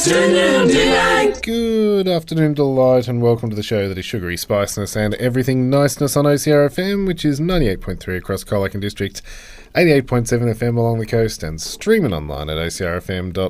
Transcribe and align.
Afternoon 0.00 0.68
delight. 0.68 1.42
Good 1.42 2.08
afternoon, 2.08 2.54
delight, 2.54 3.06
and 3.06 3.20
welcome 3.20 3.50
to 3.50 3.54
the 3.56 3.62
show 3.62 3.86
that 3.86 3.98
is 3.98 4.06
sugary 4.06 4.38
spiceness 4.38 4.96
and 4.96 5.12
everything 5.16 5.68
niceness 5.68 6.16
on 6.16 6.24
OCRFM, 6.24 7.06
which 7.06 7.22
is 7.22 7.38
98.3 7.38 8.16
across 8.16 8.42
Colac 8.42 8.80
District, 8.80 9.20
88.7 9.74 10.54
FM 10.54 10.78
along 10.78 11.00
the 11.00 11.06
coast, 11.06 11.42
and 11.42 11.60
streaming 11.60 12.14
online 12.14 12.48
at 12.48 12.56
ocrfm.org.au. 12.56 13.44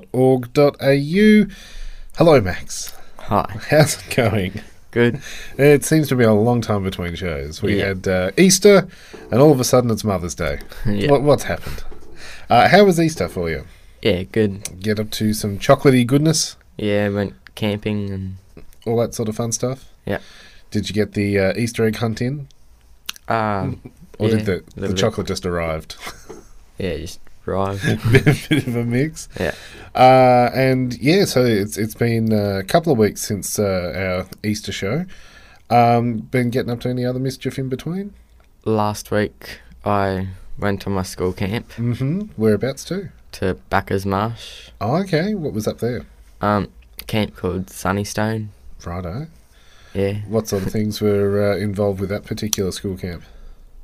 Hello, 2.18 2.40
Max. 2.40 2.96
Hi. 3.18 3.56
How's 3.70 4.04
it 4.04 4.12
going? 4.16 4.60
Good. 4.90 5.22
It 5.56 5.84
seems 5.84 6.08
to 6.08 6.16
be 6.16 6.24
a 6.24 6.32
long 6.32 6.62
time 6.62 6.82
between 6.82 7.14
shows. 7.14 7.62
We 7.62 7.78
Yeah. 7.78 7.86
had 7.86 8.08
uh, 8.08 8.32
Easter, 8.36 8.88
and 9.30 9.40
all 9.40 9.52
of 9.52 9.60
a 9.60 9.64
sudden 9.64 9.88
it's 9.92 10.02
Mother's 10.02 10.34
Day. 10.34 10.58
Yeah. 10.84 11.12
What, 11.12 11.22
what's 11.22 11.44
happened? 11.44 11.84
Uh, 12.48 12.66
how 12.68 12.82
was 12.82 12.98
Easter 12.98 13.28
for 13.28 13.48
you? 13.48 13.66
Yeah, 14.02 14.22
good. 14.24 14.80
Get 14.80 14.98
up 14.98 15.10
to 15.12 15.32
some 15.34 15.58
chocolatey 15.58 16.06
goodness, 16.06 16.56
Yeah, 16.78 17.08
went 17.10 17.34
camping 17.54 18.10
and 18.10 18.36
all 18.86 18.96
that 18.98 19.14
sort 19.14 19.28
of 19.28 19.36
fun 19.36 19.52
stuff? 19.52 19.90
yeah. 20.06 20.18
Did 20.70 20.88
you 20.88 20.94
get 20.94 21.14
the 21.14 21.36
uh, 21.38 21.52
Easter 21.56 21.84
egg 21.84 21.96
hunt 21.96 22.22
in? 22.22 22.46
Um, 23.28 23.80
Or 24.20 24.28
yeah, 24.28 24.36
did 24.36 24.46
the, 24.46 24.64
the 24.80 24.88
bit. 24.88 24.96
chocolate 24.96 25.26
just 25.26 25.44
arrived? 25.46 25.96
Yeah, 26.78 26.96
just 26.96 27.20
arrived. 27.46 27.82
bit, 28.12 28.24
bit 28.48 28.66
of 28.66 28.74
a 28.76 28.84
mix. 28.84 29.28
yeah. 29.38 29.54
Uh, 29.94 30.50
and 30.54 30.96
yeah, 30.98 31.26
so 31.26 31.44
it's 31.44 31.76
it's 31.76 31.94
been 31.94 32.32
a 32.32 32.62
couple 32.64 32.90
of 32.90 32.98
weeks 32.98 33.20
since 33.20 33.58
uh, 33.58 34.24
our 34.24 34.48
Easter 34.48 34.72
show. 34.72 35.04
Um, 35.68 36.20
been 36.20 36.48
getting 36.48 36.70
up 36.70 36.80
to 36.80 36.88
any 36.88 37.04
other 37.04 37.18
mischief 37.18 37.58
in 37.58 37.68
between? 37.68 38.14
Last 38.64 39.10
week 39.10 39.60
I 39.84 40.28
went 40.58 40.80
to 40.82 40.88
my 40.90 41.02
school 41.02 41.34
camp 41.34 41.68
Mm-hmm. 41.76 42.20
Whereabouts 42.38 42.82
too? 42.82 43.10
To 43.32 43.54
Bacchus 43.70 44.04
Marsh. 44.04 44.70
Oh, 44.80 44.96
okay. 44.96 45.34
What 45.34 45.52
was 45.52 45.66
up 45.68 45.78
there? 45.78 46.04
Um, 46.40 46.68
camp 47.06 47.36
called 47.36 47.66
Sunnystone. 47.66 48.48
Righto. 48.84 49.28
Yeah. 49.94 50.14
What 50.28 50.48
sort 50.48 50.64
of 50.66 50.72
things 50.72 51.00
were 51.00 51.52
uh, 51.52 51.56
involved 51.56 52.00
with 52.00 52.08
that 52.10 52.24
particular 52.24 52.72
school 52.72 52.96
camp? 52.96 53.22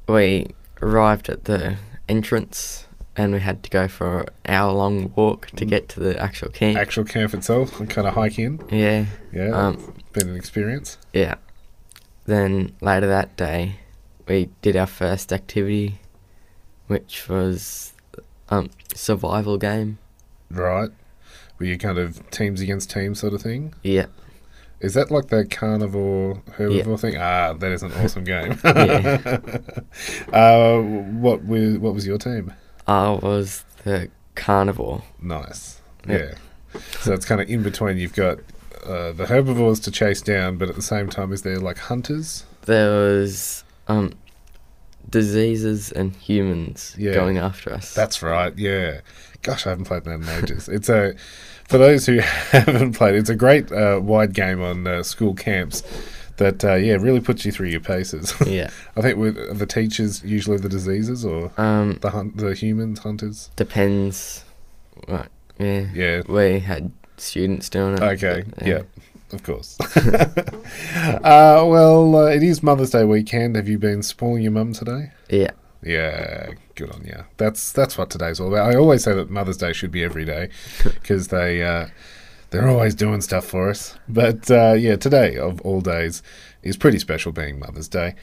We 0.08 0.48
arrived 0.82 1.28
at 1.28 1.44
the 1.44 1.76
entrance 2.08 2.86
and 3.16 3.32
we 3.32 3.40
had 3.40 3.62
to 3.62 3.70
go 3.70 3.88
for 3.88 4.20
an 4.20 4.26
hour 4.54 4.72
long 4.72 5.12
walk 5.16 5.46
to 5.56 5.64
get 5.64 5.88
to 5.90 6.00
the 6.00 6.18
actual 6.20 6.50
camp. 6.50 6.76
Actual 6.78 7.04
camp 7.04 7.32
itself, 7.32 7.80
and 7.80 7.88
kind 7.88 8.06
of 8.06 8.14
hike 8.14 8.38
in. 8.38 8.60
yeah. 8.70 9.06
Yeah, 9.32 9.50
Um, 9.50 9.94
been 10.12 10.28
an 10.28 10.36
experience. 10.36 10.98
Yeah. 11.12 11.36
Then 12.26 12.72
later 12.80 13.06
that 13.06 13.36
day, 13.36 13.76
we 14.28 14.50
did 14.60 14.76
our 14.76 14.86
first 14.86 15.32
activity, 15.32 15.98
which 16.88 17.28
was 17.28 17.92
um 18.48 18.70
survival 18.96 19.58
game. 19.58 19.98
Right. 20.50 20.90
Were 21.58 21.66
you 21.66 21.78
kind 21.78 21.98
of 21.98 22.28
teams 22.30 22.60
against 22.60 22.90
teams 22.90 23.20
sort 23.20 23.32
of 23.34 23.42
thing? 23.42 23.74
Yeah. 23.82 24.06
Is 24.80 24.94
that 24.94 25.10
like 25.10 25.28
the 25.28 25.46
carnivore 25.46 26.42
herbivore 26.58 27.00
thing? 27.00 27.16
Ah, 27.16 27.54
that 27.54 27.72
is 27.72 27.82
an 27.82 27.92
awesome 28.02 28.24
game. 28.24 28.58
Uh, 30.32 30.80
what 30.80 31.44
was 31.44 31.78
what 31.78 31.94
was 31.94 32.06
your 32.06 32.18
team? 32.18 32.52
I 32.86 33.10
was 33.10 33.64
the 33.84 34.10
carnivore. 34.34 35.02
Nice. 35.20 35.80
Yeah. 36.06 36.16
Yeah. 36.18 36.80
So 37.00 37.14
it's 37.14 37.24
kind 37.24 37.40
of 37.40 37.48
in 37.48 37.62
between. 37.62 37.96
You've 37.96 38.14
got 38.14 38.38
uh, 38.84 39.12
the 39.12 39.26
herbivores 39.26 39.80
to 39.80 39.90
chase 39.90 40.20
down, 40.20 40.58
but 40.58 40.68
at 40.68 40.74
the 40.76 40.82
same 40.82 41.08
time, 41.08 41.32
is 41.32 41.42
there 41.42 41.58
like 41.58 41.78
hunters? 41.78 42.44
There 42.66 42.90
was 42.90 43.64
um 43.88 44.12
diseases 45.10 45.92
and 45.92 46.14
humans 46.16 46.94
Yeah. 46.98 47.14
going 47.14 47.38
after 47.38 47.72
us. 47.72 47.94
That's 47.94 48.22
right. 48.22 48.56
Yeah. 48.58 49.00
Gosh, 49.42 49.66
I 49.66 49.70
haven't 49.70 49.84
played 49.84 50.04
that 50.04 50.14
in 50.14 50.28
ages. 50.28 50.68
it's 50.68 50.88
a 50.88 51.14
for 51.68 51.78
those 51.78 52.06
who 52.06 52.18
haven't 52.50 52.92
played, 52.94 53.14
it's 53.14 53.30
a 53.30 53.34
great 53.36 53.70
uh, 53.72 54.00
wide 54.02 54.32
game 54.34 54.62
on 54.62 54.86
uh, 54.86 55.02
school 55.02 55.34
camps. 55.34 55.82
That 56.38 56.62
uh, 56.64 56.74
yeah 56.74 56.96
really 56.96 57.20
puts 57.20 57.46
you 57.46 57.52
through 57.52 57.68
your 57.68 57.80
paces. 57.80 58.34
yeah. 58.46 58.68
I 58.94 59.00
think 59.00 59.16
with 59.18 59.58
the 59.58 59.64
teachers 59.66 60.22
usually 60.22 60.58
the 60.58 60.68
diseases 60.68 61.24
or 61.24 61.50
Um 61.56 61.98
the 62.02 62.10
hunt 62.10 62.36
the 62.36 62.52
humans 62.54 62.98
hunters. 62.98 63.50
depends. 63.56 64.44
Right. 65.08 65.28
Yeah. 65.58 65.86
Yeah. 65.94 66.22
We 66.28 66.58
had 66.60 66.92
students 67.16 67.70
doing 67.70 67.94
it. 67.94 68.02
Okay. 68.02 68.44
but, 68.54 68.66
Yeah. 68.66 68.82
Of 69.32 69.42
course. 69.42 69.76
uh, 69.96 71.64
well, 71.66 72.14
uh, 72.16 72.26
it 72.26 72.42
is 72.42 72.62
Mother's 72.62 72.90
Day 72.90 73.04
weekend. 73.04 73.56
Have 73.56 73.68
you 73.68 73.78
been 73.78 74.02
spoiling 74.02 74.42
your 74.42 74.52
mum 74.52 74.72
today? 74.72 75.10
Yeah. 75.28 75.50
Yeah, 75.82 76.50
good 76.74 76.90
on 76.90 77.04
you. 77.04 77.24
That's 77.36 77.72
that's 77.72 77.98
what 77.98 78.10
today's 78.10 78.40
all 78.40 78.48
about. 78.48 78.70
I 78.70 78.76
always 78.76 79.04
say 79.04 79.14
that 79.14 79.30
Mother's 79.30 79.56
Day 79.56 79.72
should 79.72 79.90
be 79.90 80.02
every 80.02 80.24
day 80.24 80.48
because 80.84 81.28
they 81.28 81.62
uh, 81.62 81.88
they're 82.50 82.68
always 82.68 82.94
doing 82.94 83.20
stuff 83.20 83.44
for 83.44 83.68
us. 83.68 83.96
But 84.08 84.50
uh, 84.50 84.72
yeah, 84.72 84.96
today 84.96 85.36
of 85.36 85.60
all 85.62 85.80
days 85.80 86.22
is 86.62 86.76
pretty 86.76 86.98
special, 86.98 87.32
being 87.32 87.58
Mother's 87.58 87.88
Day. 87.88 88.14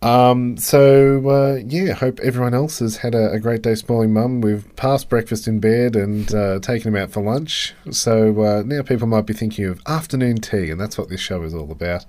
Um, 0.00 0.56
so 0.56 1.28
uh, 1.28 1.60
yeah, 1.66 1.92
hope 1.92 2.20
everyone 2.20 2.54
else 2.54 2.78
has 2.78 2.98
had 2.98 3.14
a, 3.14 3.32
a 3.32 3.40
great 3.40 3.62
day 3.62 3.74
spoiling 3.74 4.12
mum. 4.12 4.40
We've 4.40 4.74
passed 4.76 5.08
breakfast 5.08 5.48
in 5.48 5.58
bed 5.58 5.96
and 5.96 6.32
uh, 6.34 6.60
taken 6.60 6.92
them 6.92 7.02
out 7.02 7.10
for 7.10 7.22
lunch. 7.22 7.74
So 7.90 8.42
uh, 8.42 8.62
now 8.64 8.82
people 8.82 9.08
might 9.08 9.26
be 9.26 9.34
thinking 9.34 9.64
of 9.64 9.80
afternoon 9.86 10.36
tea, 10.36 10.70
and 10.70 10.80
that's 10.80 10.96
what 10.96 11.08
this 11.08 11.20
show 11.20 11.42
is 11.42 11.54
all 11.54 11.72
about 11.72 12.04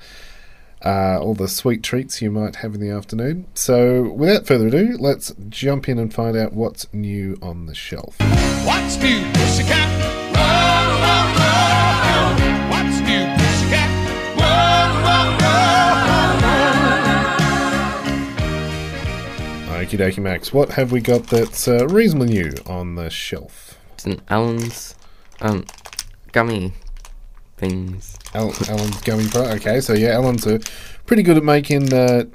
uh, 0.84 1.20
all 1.20 1.34
the 1.34 1.48
sweet 1.48 1.84
treats 1.84 2.22
you 2.22 2.32
might 2.32 2.58
have 2.58 2.76
in 2.76 2.82
the 2.82 2.90
afternoon. 2.90 3.48
So, 3.54 4.10
without 4.10 4.48
further 4.48 4.68
ado, 4.68 4.98
let's 5.00 5.34
jump 5.50 5.90
in 5.90 6.00
and 6.00 6.14
find 6.14 6.38
out 6.38 6.54
what's 6.54 6.92
new 6.94 7.38
on 7.42 7.66
the 7.66 7.76
shelf. 7.76 8.16
What's 8.66 8.98
new, 8.98 9.22
pussycat? 9.34 11.49
Okie 19.90 19.98
dokie, 19.98 20.22
Max. 20.22 20.54
What 20.54 20.70
have 20.74 20.92
we 20.92 21.02
got 21.02 21.24
that's 21.24 21.68
uh, 21.68 21.88
reasonably 21.88 22.28
new 22.28 22.54
on 22.68 22.94
the 22.94 23.10
shelf? 23.10 23.80
It's 23.96 24.06
an 24.06 24.22
Allen's 24.30 24.94
um 25.42 25.66
gummy 26.32 26.74
things. 27.58 28.16
Al- 28.36 28.54
Allen's 28.70 29.02
gummy 29.02 29.28
product. 29.30 29.66
Okay, 29.66 29.82
so 29.82 29.94
yeah, 29.94 30.10
Allen's 30.10 30.46
are 30.46 30.60
pretty 31.08 31.24
good 31.24 31.38
at 31.38 31.44
making 31.44 31.92
uh, 31.92 32.26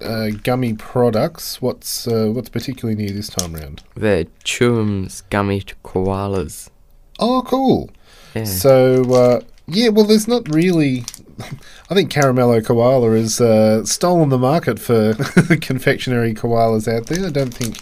uh, 0.00 0.30
gummy 0.42 0.72
products. 0.72 1.60
What's 1.60 2.08
uh, 2.08 2.28
what's 2.32 2.48
particularly 2.48 2.96
new 2.96 3.10
this 3.10 3.28
time 3.28 3.52
round? 3.52 3.82
They're 3.94 4.24
Chewum's 4.42 5.24
gummy 5.28 5.60
koalas. 5.84 6.70
Oh, 7.18 7.42
cool. 7.46 7.90
Yeah. 8.34 8.44
So 8.44 9.12
uh, 9.12 9.40
yeah, 9.66 9.90
well, 9.90 10.06
there's 10.06 10.26
not 10.26 10.48
really. 10.48 11.04
I 11.90 11.94
think 11.94 12.12
Caramello 12.12 12.64
Koala 12.64 13.16
has 13.16 13.40
uh, 13.40 13.84
stolen 13.84 14.28
the 14.28 14.38
market 14.38 14.78
for 14.78 15.14
confectionery 15.60 16.34
koalas 16.34 16.86
out 16.86 17.06
there. 17.06 17.26
I 17.26 17.30
don't 17.30 17.52
think 17.52 17.80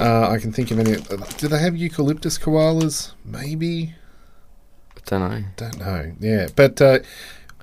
uh, 0.00 0.28
I 0.30 0.38
can 0.38 0.52
think 0.52 0.70
of 0.70 0.78
any. 0.78 0.96
Do 1.38 1.48
they 1.48 1.58
have 1.58 1.76
eucalyptus 1.76 2.38
koalas? 2.38 3.12
Maybe. 3.24 3.94
don't 5.06 5.20
know. 5.20 5.44
Don't 5.56 5.78
know. 5.78 6.12
Yeah, 6.20 6.48
but 6.54 6.80
uh, 6.80 7.00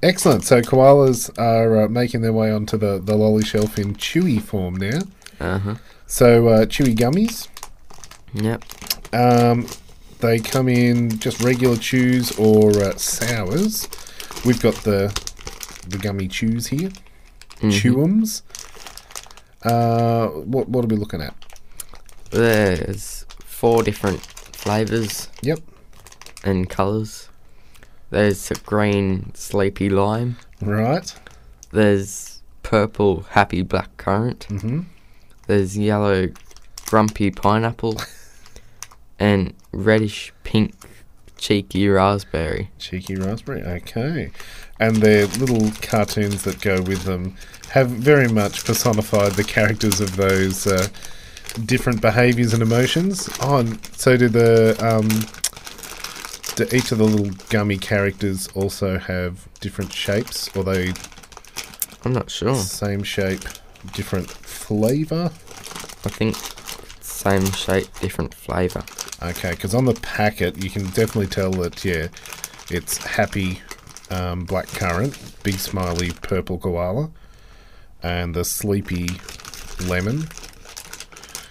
excellent. 0.03 0.43
So 0.43 0.61
koalas 0.61 1.29
are 1.37 1.83
uh, 1.83 1.87
making 1.87 2.21
their 2.21 2.33
way 2.33 2.51
onto 2.51 2.77
the 2.77 2.99
the 2.99 3.15
lolly 3.15 3.43
shelf 3.43 3.77
in 3.77 3.95
chewy 3.95 4.41
form 4.41 4.75
now. 4.75 4.99
Uh 5.39 5.59
huh. 5.59 5.75
So 6.07 6.47
uh, 6.47 6.65
chewy 6.65 6.95
gummies. 6.95 7.47
Yep. 8.33 8.63
Um, 9.13 9.67
they 10.19 10.39
come 10.39 10.67
in 10.67 11.19
just 11.19 11.41
regular 11.41 11.77
chews 11.77 12.37
or 12.37 12.71
uh, 12.81 12.95
sours. 12.97 13.87
We've 14.45 14.61
got 14.61 14.75
the 14.83 15.11
the 15.87 15.97
gummy 15.97 16.27
chews 16.27 16.67
here, 16.67 16.91
chewums. 17.61 18.41
Uh, 19.63 20.27
what 20.27 20.69
what 20.69 20.85
are 20.85 20.87
we 20.87 20.95
looking 20.95 21.21
at? 21.21 21.33
There's 22.29 23.25
four 23.43 23.81
different 23.83 24.21
flavors 24.21 25.29
Yep. 25.41 25.59
and 26.43 26.69
colors. 26.69 27.29
There's 28.11 28.51
a 28.51 28.55
green 28.55 29.33
sleepy 29.33 29.89
lime. 29.89 30.37
Right. 30.61 31.13
There's 31.71 32.41
purple 32.63 33.21
happy 33.31 33.61
black 33.63 33.97
currant. 33.97 34.47
Mm-hmm. 34.49 34.81
There's 35.47 35.77
yellow 35.77 36.29
grumpy 36.85 37.31
pineapple. 37.31 37.99
and 39.19 39.53
reddish 39.71 40.33
pink 40.43 40.73
cheeky 41.37 41.87
raspberry. 41.87 42.71
Cheeky 42.79 43.15
raspberry. 43.15 43.61
Okay. 43.61 44.31
And 44.79 44.97
their 44.97 45.27
little 45.27 45.71
cartoons 45.81 46.43
that 46.43 46.61
go 46.61 46.81
with 46.81 47.03
them 47.03 47.35
have 47.71 47.89
very 47.89 48.27
much 48.27 48.65
personified 48.65 49.33
the 49.33 49.43
characters 49.43 49.99
of 50.01 50.15
those 50.15 50.67
uh, 50.67 50.87
different 51.65 52.01
behaviours 52.01 52.53
and 52.53 52.61
emotions. 52.61 53.29
Oh, 53.41 53.57
and 53.57 53.85
so 53.95 54.17
do 54.17 54.27
the. 54.27 54.75
Um, 54.81 55.07
do 56.55 56.65
each 56.73 56.93
of 56.93 56.99
the 56.99 57.03
little 57.03 57.35
gummy 57.49 57.77
characters 57.77 58.47
also 58.55 58.97
have 58.97 59.45
different 59.59 59.91
shapes, 59.91 60.55
or 60.55 60.63
they 60.63 60.93
I'm 62.05 62.13
not 62.13 62.31
sure. 62.31 62.55
same 62.55 63.03
shape, 63.03 63.43
different 63.93 64.29
flavour? 64.29 65.25
I 66.05 66.09
think 66.09 66.35
same 67.01 67.51
shape, 67.51 67.87
different 67.99 68.33
flavour. 68.33 68.83
Okay, 69.23 69.51
because 69.51 69.73
on 69.73 69.85
the 69.85 69.93
packet 69.95 70.61
you 70.63 70.69
can 70.69 70.83
definitely 70.87 71.27
tell 71.27 71.51
that 71.51 71.83
yeah, 71.85 72.07
it's 72.69 72.97
happy 72.97 73.61
um, 74.09 74.43
black 74.45 74.67
currant, 74.67 75.17
big 75.43 75.55
smiley 75.55 76.11
purple 76.21 76.57
koala, 76.57 77.09
and 78.03 78.35
the 78.35 78.43
sleepy 78.45 79.07
lemon. 79.85 80.27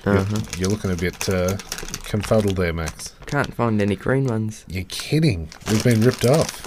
You're, 0.04 0.18
Uh-huh. 0.18 0.36
you're 0.58 0.68
looking 0.68 0.90
a 0.90 0.96
bit 0.96 1.28
uh, 1.28 1.56
confuddled 2.04 2.56
there, 2.56 2.72
Max. 2.74 3.14
Can't 3.26 3.54
find 3.54 3.80
any 3.80 3.96
green 3.96 4.26
ones. 4.26 4.64
You're 4.68 4.84
kidding? 4.84 5.48
We've 5.70 5.82
been 5.82 6.02
ripped 6.02 6.26
off. 6.26 6.60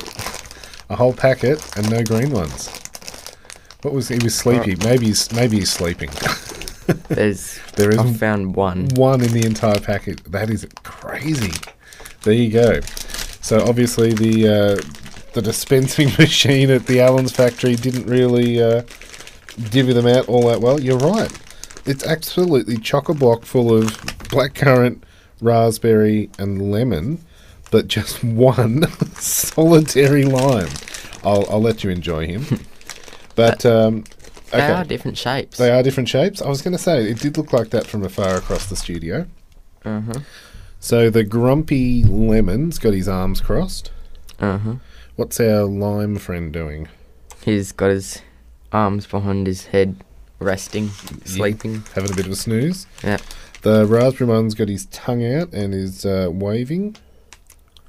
A 0.90 0.96
whole 0.96 1.14
packet 1.14 1.62
and 1.78 1.90
no 1.92 2.04
green 2.04 2.32
ones. 2.32 2.70
What 3.84 3.94
was 3.94 4.08
he 4.08 4.18
was 4.24 4.34
sleepy? 4.36 4.76
Maybe 4.84 5.06
he's 5.08 5.32
maybe 5.32 5.58
he's 5.60 5.72
sleeping. 5.72 6.10
There's 7.10 7.60
There 7.76 7.90
is 7.92 7.98
I 7.98 8.14
found 8.14 8.56
one. 8.56 8.88
one 8.96 9.22
in 9.22 9.32
the 9.34 9.46
entire 9.46 9.80
packet. 9.80 10.24
That 10.32 10.50
is 10.50 10.68
crazy. 10.84 11.52
There 12.24 12.34
you 12.34 12.50
go. 12.52 12.80
So 13.42 13.66
obviously 13.66 14.14
the 14.14 14.48
uh, 14.48 15.32
the 15.34 15.42
dispensing 15.42 16.08
machine 16.20 16.70
at 16.72 16.86
the 16.88 17.02
Allen's 17.02 17.32
factory 17.32 17.76
didn't 17.76 18.06
really 18.08 18.62
uh, 18.62 18.84
divvy 19.70 19.94
them 19.94 20.08
out 20.08 20.28
all 20.28 20.48
that 20.48 20.62
well. 20.62 20.80
You're 20.80 20.98
right. 20.98 21.32
It's 21.86 22.06
absolutely 22.06 22.78
chock 22.78 23.08
a 23.10 23.14
block 23.14 23.44
full 23.44 23.74
of 23.74 23.86
blackcurrant, 24.30 25.02
raspberry, 25.42 26.30
and 26.38 26.72
lemon, 26.72 27.20
but 27.72 27.88
just 27.88 28.24
one 28.24 28.84
solitary 29.16 30.24
lime. 30.24 30.70
I'll 31.24 31.46
I'll 31.50 31.62
let 31.62 31.84
you 31.84 31.90
enjoy 31.90 32.28
him. 32.28 32.60
But 33.36 33.66
um, 33.66 34.04
They 34.52 34.58
okay. 34.58 34.74
are 34.74 34.84
different 34.86 35.18
shapes. 35.18 35.58
They 35.58 35.72
are 35.72 35.84
different 35.84 36.10
shapes. 36.10 36.42
I 36.42 36.48
was 36.48 36.62
going 36.62 36.76
to 36.76 36.82
say 36.82 37.10
it 37.10 37.20
did 37.20 37.38
look 37.38 37.52
like 37.54 37.70
that 37.72 37.86
from 37.86 38.04
afar 38.04 38.36
across 38.38 38.66
the 38.68 38.76
studio. 38.76 39.28
Uh 39.84 40.02
huh. 40.02 40.20
So 40.80 41.10
the 41.10 41.24
grumpy 41.24 42.04
lemon's 42.04 42.80
got 42.80 42.94
his 42.94 43.08
arms 43.08 43.42
crossed. 43.42 43.92
Uh 44.40 44.58
huh. 44.58 44.76
What's 45.16 45.40
our 45.40 45.64
lime 45.64 46.18
friend 46.18 46.54
doing? 46.54 46.88
He's 47.44 47.72
got 47.72 47.90
his 47.90 48.22
arms 48.72 49.06
behind 49.08 49.48
his 49.48 49.68
head, 49.68 50.04
resting, 50.40 50.90
sleeping. 51.26 51.84
Having 51.96 52.12
a 52.12 52.16
bit 52.16 52.26
of 52.26 52.32
a 52.32 52.36
snooze. 52.36 52.86
Yeah. 53.04 53.18
The 53.64 53.86
raspberry 53.86 54.30
one's 54.30 54.54
got 54.54 54.70
his 54.70 54.86
tongue 54.88 55.26
out 55.26 55.52
and 55.52 55.74
is 55.74 56.06
uh, 56.06 56.30
waving. 56.32 56.96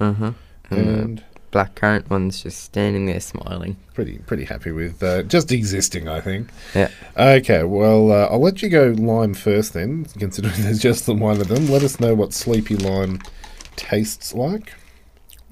Uh 0.00 0.12
huh. 0.12 0.32
And 0.70 0.78
And 0.78 1.24
black 1.58 1.74
currant 1.74 2.08
one's 2.08 2.40
just 2.44 2.62
standing 2.62 3.06
there 3.06 3.18
smiling. 3.18 3.76
pretty 3.92 4.18
pretty 4.18 4.44
happy 4.44 4.70
with 4.70 5.02
uh, 5.02 5.24
just 5.24 5.50
existing, 5.50 6.06
I 6.06 6.20
think. 6.20 6.50
Yeah. 6.72 6.88
Okay, 7.16 7.64
well, 7.64 8.12
uh, 8.12 8.26
I'll 8.26 8.38
let 8.40 8.62
you 8.62 8.68
go 8.68 8.94
lime 8.96 9.34
first 9.34 9.72
then, 9.72 10.04
considering 10.04 10.54
there's 10.58 10.78
just 10.78 11.04
the 11.06 11.14
one 11.14 11.40
of 11.40 11.48
them. 11.48 11.66
Let 11.66 11.82
us 11.82 11.98
know 11.98 12.14
what 12.14 12.32
sleepy 12.32 12.76
lime 12.76 13.20
tastes 13.74 14.34
like. 14.34 14.72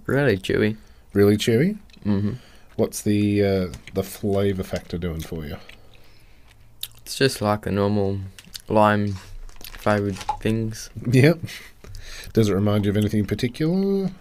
Really 0.06 0.38
chewy. 0.38 0.76
Really 1.12 1.36
chewy. 1.36 1.76
hmm 2.04 2.34
What's 2.76 3.02
the 3.02 3.42
uh, 3.44 3.66
the 3.94 4.04
flavour 4.04 4.62
factor 4.62 4.98
doing 4.98 5.22
for 5.22 5.44
you? 5.44 5.56
It's 7.02 7.16
just 7.16 7.42
like 7.42 7.62
the 7.62 7.72
normal 7.72 8.20
lime 8.68 9.16
flavoured 9.72 10.18
things. 10.40 10.88
Yep. 11.10 11.40
Does 12.32 12.48
it 12.48 12.54
remind 12.54 12.84
you 12.84 12.92
of 12.92 12.96
anything 12.96 13.18
in 13.20 13.26
particular? 13.26 14.12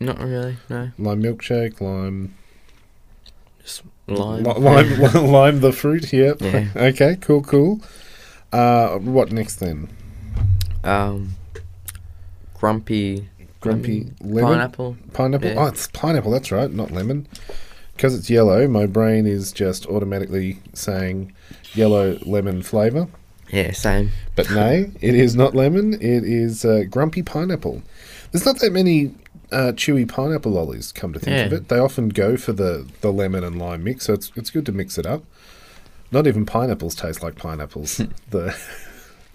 Not 0.00 0.18
really, 0.20 0.56
no. 0.68 0.90
Lime 0.98 1.22
milkshake, 1.22 1.80
lime, 1.80 2.34
Just 3.62 3.82
lime. 4.06 4.44
li- 4.44 4.52
lime, 4.54 5.14
lime 5.32 5.60
the 5.60 5.72
fruit. 5.72 6.12
Yep. 6.12 6.40
Yeah. 6.40 6.68
okay. 6.76 7.16
Cool. 7.20 7.42
Cool. 7.42 7.80
Uh, 8.52 8.98
what 8.98 9.32
next 9.32 9.56
then? 9.56 9.88
Um, 10.84 11.30
grumpy. 12.54 13.28
Grumpy 13.60 14.06
lemon, 14.20 14.34
lemon? 14.34 14.44
Pineapple. 14.52 14.96
Pineapple. 15.12 15.50
Yeah. 15.50 15.56
Oh, 15.58 15.66
it's 15.66 15.88
pineapple. 15.88 16.30
That's 16.30 16.52
right, 16.52 16.70
not 16.70 16.92
lemon. 16.92 17.26
Because 17.96 18.14
it's 18.16 18.30
yellow, 18.30 18.68
my 18.68 18.86
brain 18.86 19.26
is 19.26 19.50
just 19.50 19.84
automatically 19.86 20.60
saying 20.72 21.32
yellow 21.74 22.16
lemon 22.24 22.62
flavour. 22.62 23.08
Yeah, 23.50 23.72
same. 23.72 24.12
But 24.36 24.48
no, 24.52 24.86
it 25.00 25.14
is 25.16 25.34
not 25.34 25.56
lemon. 25.56 25.94
It 25.94 26.22
is 26.22 26.64
uh, 26.64 26.84
grumpy 26.88 27.22
pineapple. 27.22 27.82
There's 28.30 28.44
not 28.44 28.58
that 28.60 28.72
many 28.72 29.14
uh, 29.50 29.72
chewy 29.74 30.08
pineapple 30.08 30.52
lollies. 30.52 30.92
Come 30.92 31.12
to 31.12 31.18
think 31.18 31.46
of 31.46 31.52
it, 31.52 31.68
they 31.68 31.78
often 31.78 32.10
go 32.10 32.36
for 32.36 32.52
the, 32.52 32.86
the 33.00 33.12
lemon 33.12 33.44
and 33.44 33.58
lime 33.58 33.84
mix. 33.84 34.06
So 34.06 34.12
it's 34.14 34.32
it's 34.36 34.50
good 34.50 34.66
to 34.66 34.72
mix 34.72 34.98
it 34.98 35.06
up. 35.06 35.24
Not 36.10 36.26
even 36.26 36.46
pineapples 36.46 36.94
taste 36.94 37.22
like 37.22 37.36
pineapples. 37.36 37.96
the 38.30 38.56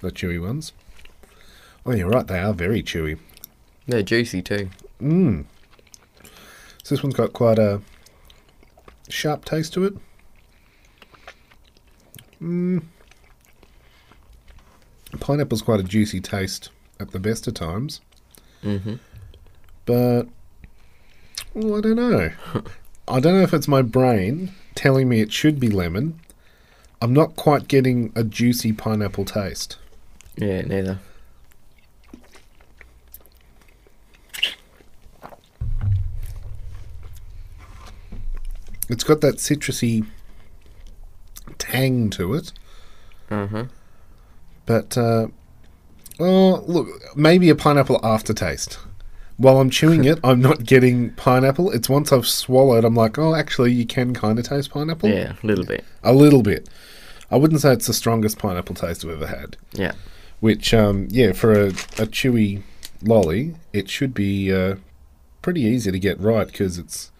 the 0.01 0.11
chewy 0.11 0.41
ones. 0.41 0.73
Oh, 1.85 1.91
you're 1.91 2.09
right. 2.09 2.27
They 2.27 2.39
are 2.39 2.53
very 2.53 2.81
chewy. 2.81 3.19
They're 3.87 4.03
juicy 4.03 4.41
too. 4.41 4.69
Mmm. 5.01 5.45
So 6.83 6.95
this 6.95 7.03
one's 7.03 7.15
got 7.15 7.33
quite 7.33 7.59
a 7.59 7.81
sharp 9.09 9.45
taste 9.45 9.73
to 9.73 9.85
it. 9.85 9.93
Mmm. 12.41 12.83
Pineapple's 15.19 15.61
quite 15.61 15.79
a 15.79 15.83
juicy 15.83 16.19
taste 16.19 16.69
at 16.99 17.11
the 17.11 17.19
best 17.19 17.47
of 17.47 17.53
times, 17.53 18.01
hmm 18.63 18.95
but 19.85 20.23
well, 21.53 21.77
I 21.77 21.81
don't 21.81 21.95
know. 21.95 22.31
I 23.07 23.19
don't 23.19 23.33
know 23.35 23.41
if 23.41 23.53
it's 23.53 23.67
my 23.67 23.81
brain 23.81 24.53
telling 24.75 25.07
me 25.09 25.19
it 25.19 25.31
should 25.31 25.59
be 25.59 25.69
lemon. 25.69 26.19
I'm 27.01 27.13
not 27.13 27.35
quite 27.35 27.67
getting 27.67 28.11
a 28.15 28.23
juicy 28.23 28.71
pineapple 28.71 29.25
taste. 29.25 29.77
Yeah, 30.37 30.61
neither. 30.61 30.99
It's 38.89 39.03
got 39.03 39.21
that 39.21 39.35
citrusy 39.35 40.07
tang 41.57 42.09
to 42.11 42.33
it. 42.33 42.53
Uh 43.29 43.47
huh. 43.47 43.65
But, 44.65 44.97
uh, 44.97 45.27
oh, 46.19 46.63
look, 46.67 46.87
maybe 47.15 47.49
a 47.49 47.55
pineapple 47.55 47.99
aftertaste. 48.03 48.79
While 49.37 49.59
I'm 49.59 49.69
chewing 49.69 50.05
it, 50.05 50.19
I'm 50.23 50.41
not 50.41 50.63
getting 50.63 51.09
pineapple. 51.11 51.71
It's 51.71 51.89
once 51.89 52.11
I've 52.11 52.27
swallowed, 52.27 52.85
I'm 52.85 52.95
like, 52.95 53.17
oh, 53.17 53.33
actually, 53.33 53.73
you 53.73 53.85
can 53.85 54.13
kind 54.13 54.37
of 54.37 54.45
taste 54.45 54.69
pineapple. 54.69 55.09
Yeah, 55.09 55.33
a 55.41 55.45
little 55.45 55.65
bit. 55.65 55.83
A 56.03 56.13
little 56.13 56.43
bit. 56.43 56.69
I 57.31 57.37
wouldn't 57.37 57.61
say 57.61 57.73
it's 57.73 57.87
the 57.87 57.93
strongest 57.93 58.37
pineapple 58.37 58.75
taste 58.75 59.03
I've 59.03 59.11
ever 59.11 59.27
had. 59.27 59.57
Yeah. 59.71 59.93
Which, 60.39 60.73
um, 60.73 61.07
yeah, 61.09 61.31
for 61.31 61.51
a, 61.53 61.67
a 61.69 62.05
chewy 62.05 62.61
lolly, 63.01 63.55
it 63.73 63.89
should 63.89 64.13
be 64.13 64.53
uh, 64.53 64.75
pretty 65.41 65.61
easy 65.61 65.91
to 65.91 65.99
get 65.99 66.19
right 66.19 66.45
because 66.45 66.77
it's 66.77 67.11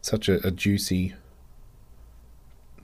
such 0.00 0.28
a, 0.28 0.46
a 0.46 0.52
juicy, 0.52 1.14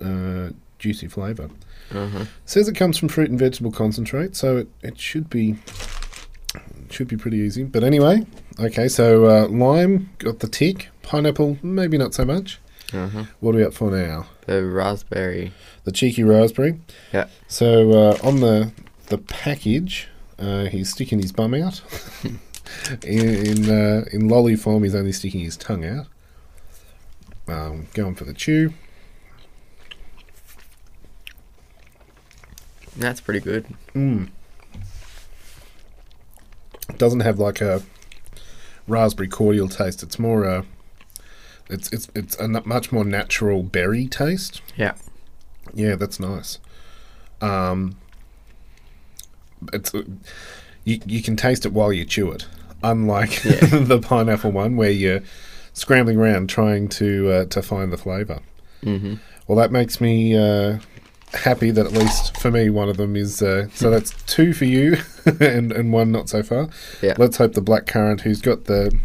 uh, 0.04 0.50
juicy 0.78 1.06
flavour. 1.06 1.50
Uh 1.92 2.08
huh. 2.08 2.24
Says 2.44 2.68
it 2.68 2.74
comes 2.74 2.98
from 2.98 3.08
fruit 3.08 3.30
and 3.30 3.38
vegetable 3.38 3.70
concentrate, 3.72 4.36
so 4.36 4.56
it, 4.58 4.68
it 4.82 4.98
should 4.98 5.28
be 5.30 5.56
should 6.90 7.08
be 7.08 7.16
pretty 7.16 7.38
easy. 7.38 7.64
But 7.64 7.84
anyway, 7.84 8.26
okay, 8.58 8.88
so 8.88 9.26
uh, 9.26 9.48
lime 9.48 10.10
got 10.18 10.38
the 10.40 10.48
tick, 10.48 10.88
pineapple 11.02 11.58
maybe 11.62 11.98
not 11.98 12.14
so 12.14 12.24
much. 12.24 12.60
Uh 12.92 13.08
huh. 13.08 13.24
What 13.40 13.54
are 13.54 13.58
we 13.58 13.64
up 13.64 13.74
for 13.74 13.90
now? 13.90 14.26
The 14.46 14.64
raspberry. 14.64 15.52
The 15.84 15.92
cheeky 15.92 16.22
raspberry. 16.22 16.80
Yeah. 17.12 17.28
So 17.48 17.90
uh, 17.90 18.18
on 18.22 18.40
the 18.40 18.72
the 19.06 19.18
package, 19.18 20.08
uh, 20.38 20.66
he's 20.66 20.90
sticking 20.90 21.20
his 21.20 21.32
bum 21.32 21.54
out. 21.54 21.82
in 23.04 23.20
in, 23.28 23.70
uh, 23.70 24.04
in 24.12 24.28
lolly 24.28 24.56
form, 24.56 24.84
he's 24.84 24.94
only 24.94 25.12
sticking 25.12 25.40
his 25.40 25.56
tongue 25.56 25.84
out. 25.84 26.06
Um, 27.46 27.88
going 27.92 28.14
for 28.14 28.24
the 28.24 28.32
chew. 28.32 28.72
That's 32.96 33.20
pretty 33.20 33.40
good. 33.40 33.66
Mm. 33.94 34.30
doesn't 36.98 37.20
have 37.20 37.38
like 37.38 37.60
a 37.60 37.82
raspberry 38.86 39.28
cordial 39.28 39.68
taste. 39.68 40.02
It's 40.02 40.18
more 40.18 40.44
a 40.44 40.64
it's 41.68 41.92
it's 41.92 42.08
it's 42.14 42.36
a 42.38 42.48
much 42.48 42.92
more 42.92 43.04
natural 43.04 43.62
berry 43.62 44.06
taste. 44.06 44.60
Yeah. 44.76 44.94
Yeah, 45.72 45.94
that's 45.96 46.20
nice. 46.20 46.58
Um, 47.40 47.96
it's 49.72 49.92
you 50.84 51.00
you 51.06 51.22
can 51.22 51.36
taste 51.36 51.64
it 51.64 51.72
while 51.72 51.92
you 51.92 52.04
chew 52.04 52.30
it, 52.30 52.46
unlike 52.82 53.42
the 53.42 54.00
pineapple 54.02 54.52
one 54.52 54.76
where 54.76 54.90
you're 54.90 55.20
scrambling 55.72 56.18
around 56.18 56.48
trying 56.48 56.88
to 56.88 57.30
uh, 57.30 57.44
to 57.46 57.62
find 57.62 57.92
the 57.92 57.96
flavour. 57.98 58.40
Mm-hmm. 58.82 59.14
Well, 59.46 59.58
that 59.58 59.72
makes 59.72 60.00
me 60.00 60.36
uh, 60.36 60.78
happy 61.34 61.70
that 61.70 61.86
at 61.86 61.92
least 61.92 62.36
for 62.38 62.50
me 62.50 62.70
one 62.70 62.88
of 62.88 62.96
them 62.96 63.16
is. 63.16 63.42
Uh, 63.42 63.68
so 63.74 63.90
that's 63.90 64.10
two 64.24 64.52
for 64.52 64.64
you, 64.64 64.96
and 65.40 65.72
and 65.72 65.92
one 65.92 66.12
not 66.12 66.28
so 66.28 66.42
far. 66.42 66.68
Yeah. 67.02 67.14
Let's 67.18 67.36
hope 67.36 67.54
the 67.54 67.60
black 67.60 67.86
currant, 67.86 68.22
who's 68.22 68.40
got 68.40 68.64
the 68.64 68.96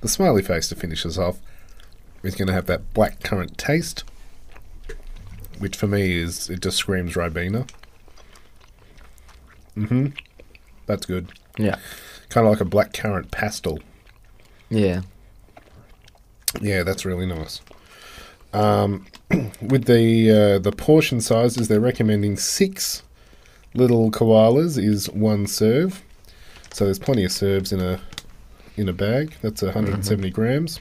the 0.00 0.08
smiley 0.08 0.42
face 0.42 0.68
to 0.68 0.74
finish 0.74 1.04
us 1.04 1.18
off, 1.18 1.38
is 2.22 2.34
going 2.34 2.48
to 2.48 2.54
have 2.54 2.66
that 2.66 2.92
black 2.94 3.22
currant 3.22 3.58
taste, 3.58 4.04
which 5.58 5.76
for 5.76 5.86
me 5.86 6.16
is 6.16 6.48
it 6.50 6.60
just 6.60 6.76
screams 6.76 7.14
ribena. 7.14 7.68
Mm-hmm. 9.76 10.08
That's 10.86 11.06
good. 11.06 11.28
Yeah. 11.56 11.76
Kind 12.28 12.46
of 12.46 12.52
like 12.52 12.60
a 12.60 12.64
black 12.64 12.92
currant 12.92 13.30
pastel. 13.30 13.78
Yeah. 14.68 15.02
Yeah, 16.60 16.82
that's 16.82 17.04
really 17.04 17.26
nice. 17.26 17.60
Um, 18.52 19.06
with 19.62 19.84
the 19.84 20.30
uh, 20.30 20.58
the 20.58 20.72
portion 20.72 21.20
sizes, 21.20 21.68
they're 21.68 21.80
recommending 21.80 22.36
six 22.36 23.02
little 23.74 24.10
koalas 24.10 24.82
is 24.82 25.08
one 25.10 25.46
serve. 25.46 26.02
So 26.72 26.84
there's 26.84 26.98
plenty 26.98 27.24
of 27.24 27.32
serves 27.32 27.72
in 27.72 27.80
a 27.80 28.00
in 28.76 28.88
a 28.88 28.92
bag. 28.92 29.34
That's 29.42 29.62
170 29.62 30.30
grams. 30.30 30.80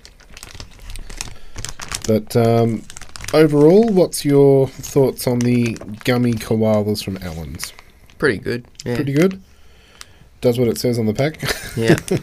But 2.07 2.35
um, 2.35 2.83
overall, 3.33 3.87
what's 3.89 4.25
your 4.25 4.67
thoughts 4.67 5.27
on 5.27 5.39
the 5.39 5.73
gummy 6.05 6.33
koalas 6.33 7.03
from 7.03 7.17
Allen's? 7.17 7.73
Pretty 8.17 8.39
good. 8.39 8.65
Yeah. 8.85 8.95
Pretty 8.95 9.13
good. 9.13 9.41
Does 10.41 10.57
what 10.57 10.67
it 10.67 10.77
says 10.77 10.97
on 10.97 11.05
the 11.05 11.13
pack. 11.13 11.41
Yeah. 11.75 11.97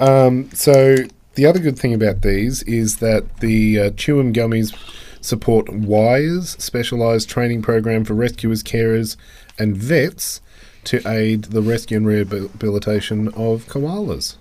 Um, 0.00 0.50
so 0.52 0.96
the 1.34 1.46
other 1.46 1.58
good 1.58 1.78
thing 1.78 1.94
about 1.94 2.22
these 2.22 2.62
is 2.64 2.96
that 2.98 3.38
the 3.38 3.78
uh, 3.78 3.90
Chewum 3.90 4.34
gummies 4.34 4.76
support 5.20 5.68
WIRES, 5.68 6.50
specialised 6.58 7.28
training 7.28 7.62
program 7.62 8.04
for 8.04 8.14
rescuers, 8.14 8.62
carers, 8.62 9.16
and 9.58 9.76
vets 9.76 10.40
to 10.84 11.00
aid 11.08 11.44
the 11.44 11.62
rescue 11.62 11.96
and 11.96 12.06
rehabilitation 12.06 13.28
of 13.28 13.66
koalas. 13.66 14.36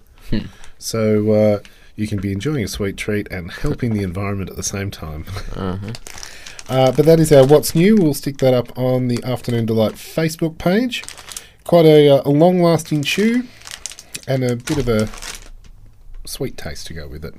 So 0.79 1.31
uh, 1.31 1.59
you 1.95 2.07
can 2.07 2.19
be 2.19 2.31
enjoying 2.31 2.63
a 2.63 2.67
sweet 2.67 2.97
treat 2.97 3.27
and 3.31 3.51
helping 3.51 3.93
the 3.93 4.01
environment 4.01 4.49
at 4.49 4.55
the 4.55 4.63
same 4.63 4.91
time. 4.91 5.25
Uh, 6.69 6.89
but 6.89 7.05
that 7.05 7.19
is 7.19 7.33
our 7.33 7.45
What's 7.45 7.75
New. 7.75 7.97
We'll 7.97 8.13
stick 8.13 8.37
that 8.37 8.53
up 8.53 8.77
on 8.77 9.09
the 9.09 9.21
Afternoon 9.25 9.65
Delight 9.65 9.93
Facebook 9.93 10.57
page. 10.57 11.03
Quite 11.65 11.85
a, 11.85 12.07
uh, 12.07 12.21
a 12.23 12.29
long 12.29 12.61
lasting 12.61 13.03
chew 13.03 13.43
and 14.25 14.41
a 14.43 14.55
bit 14.55 14.77
of 14.77 14.87
a 14.87 15.09
sweet 16.25 16.57
taste 16.57 16.87
to 16.87 16.93
go 16.93 17.07
with 17.07 17.25
it. 17.25 17.35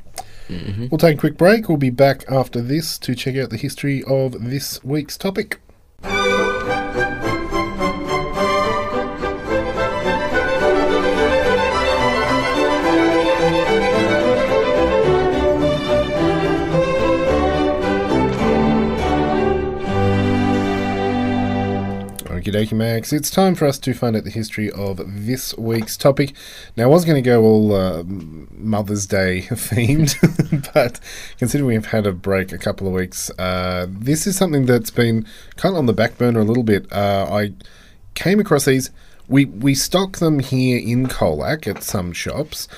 Mm-hmm. 0.49 0.89
We'll 0.91 0.99
take 0.99 1.17
a 1.17 1.21
quick 1.21 1.37
break. 1.37 1.69
We'll 1.69 1.79
be 1.79 1.91
back 1.91 2.25
after 2.31 2.61
this 2.61 2.99
to 2.99 3.15
check 3.15 3.37
out 3.37 3.51
the 3.51 3.57
history 3.57 4.03
of 4.05 4.51
this 4.51 4.83
week's 4.85 5.17
topic. 5.17 5.61
Okie 22.53 22.67
dokie, 22.67 22.77
Max. 22.77 23.13
It's 23.15 23.31
time 23.31 23.55
for 23.55 23.65
us 23.67 23.79
to 23.79 23.95
find 23.95 24.15
out 24.15 24.25
the 24.25 24.31
history 24.31 24.71
of 24.73 25.01
this 25.07 25.57
week's 25.57 25.97
topic. 25.97 26.35
Now, 26.77 26.85
I 26.85 26.87
was 26.89 27.07
going 27.07 27.23
to 27.23 27.27
go 27.27 27.43
all 27.43 27.75
uh, 27.75 28.03
Mother's 28.05 29.07
Day 29.07 29.43
themed, 29.51 30.15
but 30.75 31.01
considering 31.39 31.69
we've 31.69 31.87
had 31.87 32.07
a 32.07 32.13
break 32.13 32.53
a 32.53 32.59
couple 32.59 32.87
of 32.87 32.93
weeks, 32.93 33.31
uh, 33.39 33.87
this 33.89 34.27
is 34.27 34.37
something 34.37 34.67
that's 34.67 34.91
been 34.91 35.27
kind 35.57 35.75
of 35.75 35.79
on 35.79 35.87
the 35.87 35.95
back 35.95 36.19
burner 36.19 36.41
a 36.41 36.45
little 36.45 36.63
bit. 36.63 36.93
Uh, 36.93 37.27
I 37.31 37.53
came 38.15 38.39
across 38.39 38.67
these. 38.67 38.91
We, 39.29 39.47
we 39.47 39.75
stock 39.75 40.19
them 40.19 40.41
here 40.41 40.79
in 40.79 41.07
Colac 41.07 41.67
at 41.67 41.83
some 41.83 42.13
shops, 42.13 42.69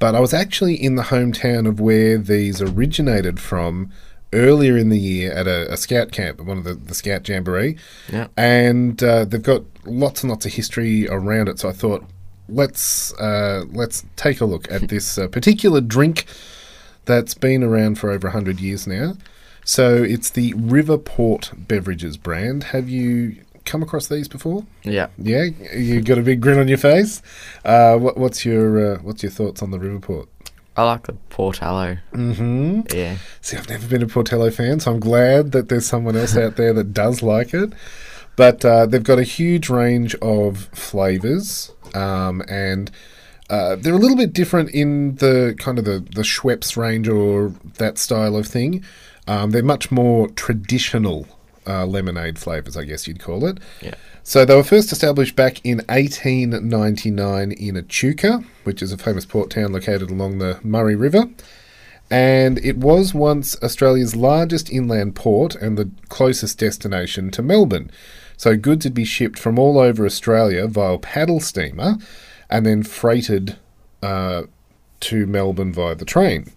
but 0.00 0.16
I 0.16 0.20
was 0.20 0.34
actually 0.34 0.74
in 0.74 0.96
the 0.96 1.04
hometown 1.04 1.68
of 1.68 1.78
where 1.78 2.18
these 2.18 2.60
originated 2.60 3.38
from 3.38 3.92
earlier 4.32 4.76
in 4.76 4.88
the 4.88 4.98
year 4.98 5.32
at 5.32 5.46
a, 5.46 5.70
a 5.72 5.76
scout 5.76 6.12
camp, 6.12 6.40
one 6.40 6.58
of 6.58 6.64
the, 6.64 6.74
the 6.74 6.94
scout 6.94 7.28
jamboree 7.28 7.76
Yeah. 8.10 8.28
and 8.36 9.02
uh, 9.02 9.24
they've 9.24 9.42
got 9.42 9.62
lots 9.84 10.22
and 10.22 10.30
lots 10.30 10.46
of 10.46 10.52
history 10.52 11.08
around 11.08 11.48
it. 11.48 11.58
So 11.58 11.68
I 11.68 11.72
thought 11.72 12.04
let's 12.48 13.12
uh, 13.14 13.64
let's 13.70 14.04
take 14.16 14.40
a 14.40 14.44
look 14.44 14.70
at 14.70 14.88
this 14.88 15.18
uh, 15.18 15.28
particular 15.28 15.80
drink 15.80 16.24
that's 17.04 17.34
been 17.34 17.62
around 17.62 17.98
for 17.98 18.10
over 18.10 18.30
hundred 18.30 18.60
years 18.60 18.86
now. 18.86 19.14
So 19.64 20.02
it's 20.02 20.30
the 20.30 20.52
Riverport 20.54 21.68
Beverages 21.68 22.16
brand. 22.16 22.64
Have 22.64 22.88
you 22.88 23.36
come 23.64 23.82
across 23.82 24.08
these 24.08 24.26
before? 24.28 24.66
Yeah. 24.82 25.06
Yeah, 25.18 25.44
you 25.74 26.00
got 26.00 26.18
a 26.18 26.22
big 26.22 26.40
grin 26.40 26.58
on 26.58 26.66
your 26.68 26.78
face. 26.78 27.22
Uh, 27.64 27.96
what, 27.96 28.16
what's 28.16 28.44
your 28.44 28.94
uh, 28.94 28.98
what's 29.02 29.22
your 29.22 29.30
thoughts 29.30 29.62
on 29.62 29.70
the 29.70 29.78
Riverport? 29.78 30.26
I 30.76 30.84
like 30.84 31.06
the 31.06 31.16
Portello. 31.30 31.98
Mm-hmm. 32.12 32.96
Yeah. 32.96 33.18
See, 33.40 33.56
I've 33.56 33.68
never 33.68 33.86
been 33.86 34.02
a 34.02 34.06
Portello 34.06 34.52
fan, 34.52 34.80
so 34.80 34.92
I'm 34.92 35.00
glad 35.00 35.52
that 35.52 35.68
there's 35.68 35.86
someone 35.86 36.16
else 36.16 36.36
out 36.36 36.56
there 36.56 36.72
that 36.72 36.94
does 36.94 37.22
like 37.22 37.52
it. 37.52 37.72
But 38.36 38.64
uh, 38.64 38.86
they've 38.86 39.02
got 39.02 39.18
a 39.18 39.24
huge 39.24 39.68
range 39.68 40.14
of 40.16 40.70
flavors, 40.72 41.72
um, 41.94 42.42
and 42.48 42.90
uh, 43.50 43.76
they're 43.76 43.94
a 43.94 43.98
little 43.98 44.16
bit 44.16 44.32
different 44.32 44.70
in 44.70 45.16
the 45.16 45.54
kind 45.58 45.78
of 45.78 45.84
the, 45.84 45.98
the 45.98 46.22
Schweppes 46.22 46.76
range 46.76 47.08
or 47.08 47.52
that 47.76 47.98
style 47.98 48.34
of 48.36 48.46
thing. 48.46 48.82
Um, 49.28 49.50
they're 49.50 49.62
much 49.62 49.90
more 49.90 50.28
traditional 50.28 51.26
uh, 51.66 51.84
lemonade 51.84 52.38
flavors, 52.38 52.76
I 52.76 52.84
guess 52.84 53.06
you'd 53.06 53.20
call 53.20 53.44
it. 53.44 53.58
Yeah. 53.82 53.94
So 54.24 54.44
they 54.44 54.54
were 54.54 54.62
first 54.62 54.92
established 54.92 55.34
back 55.34 55.60
in 55.64 55.78
1899 55.88 57.52
in 57.52 57.76
Echuca, 57.76 58.44
which 58.62 58.80
is 58.80 58.92
a 58.92 58.98
famous 58.98 59.26
port 59.26 59.50
town 59.50 59.72
located 59.72 60.10
along 60.10 60.38
the 60.38 60.60
Murray 60.62 60.94
River. 60.94 61.24
And 62.08 62.58
it 62.64 62.76
was 62.76 63.14
once 63.14 63.60
Australia's 63.62 64.14
largest 64.14 64.70
inland 64.70 65.16
port 65.16 65.56
and 65.56 65.76
the 65.76 65.90
closest 66.08 66.58
destination 66.58 67.30
to 67.32 67.42
Melbourne. 67.42 67.90
So 68.36 68.56
goods 68.56 68.84
would 68.84 68.94
be 68.94 69.04
shipped 69.04 69.38
from 69.38 69.58
all 69.58 69.78
over 69.78 70.06
Australia 70.06 70.68
via 70.68 70.98
paddle 70.98 71.40
steamer 71.40 71.96
and 72.48 72.64
then 72.64 72.82
freighted 72.82 73.56
uh, 74.02 74.42
to 75.00 75.26
Melbourne 75.26 75.72
via 75.72 75.94
the 75.94 76.04
train. 76.04 76.52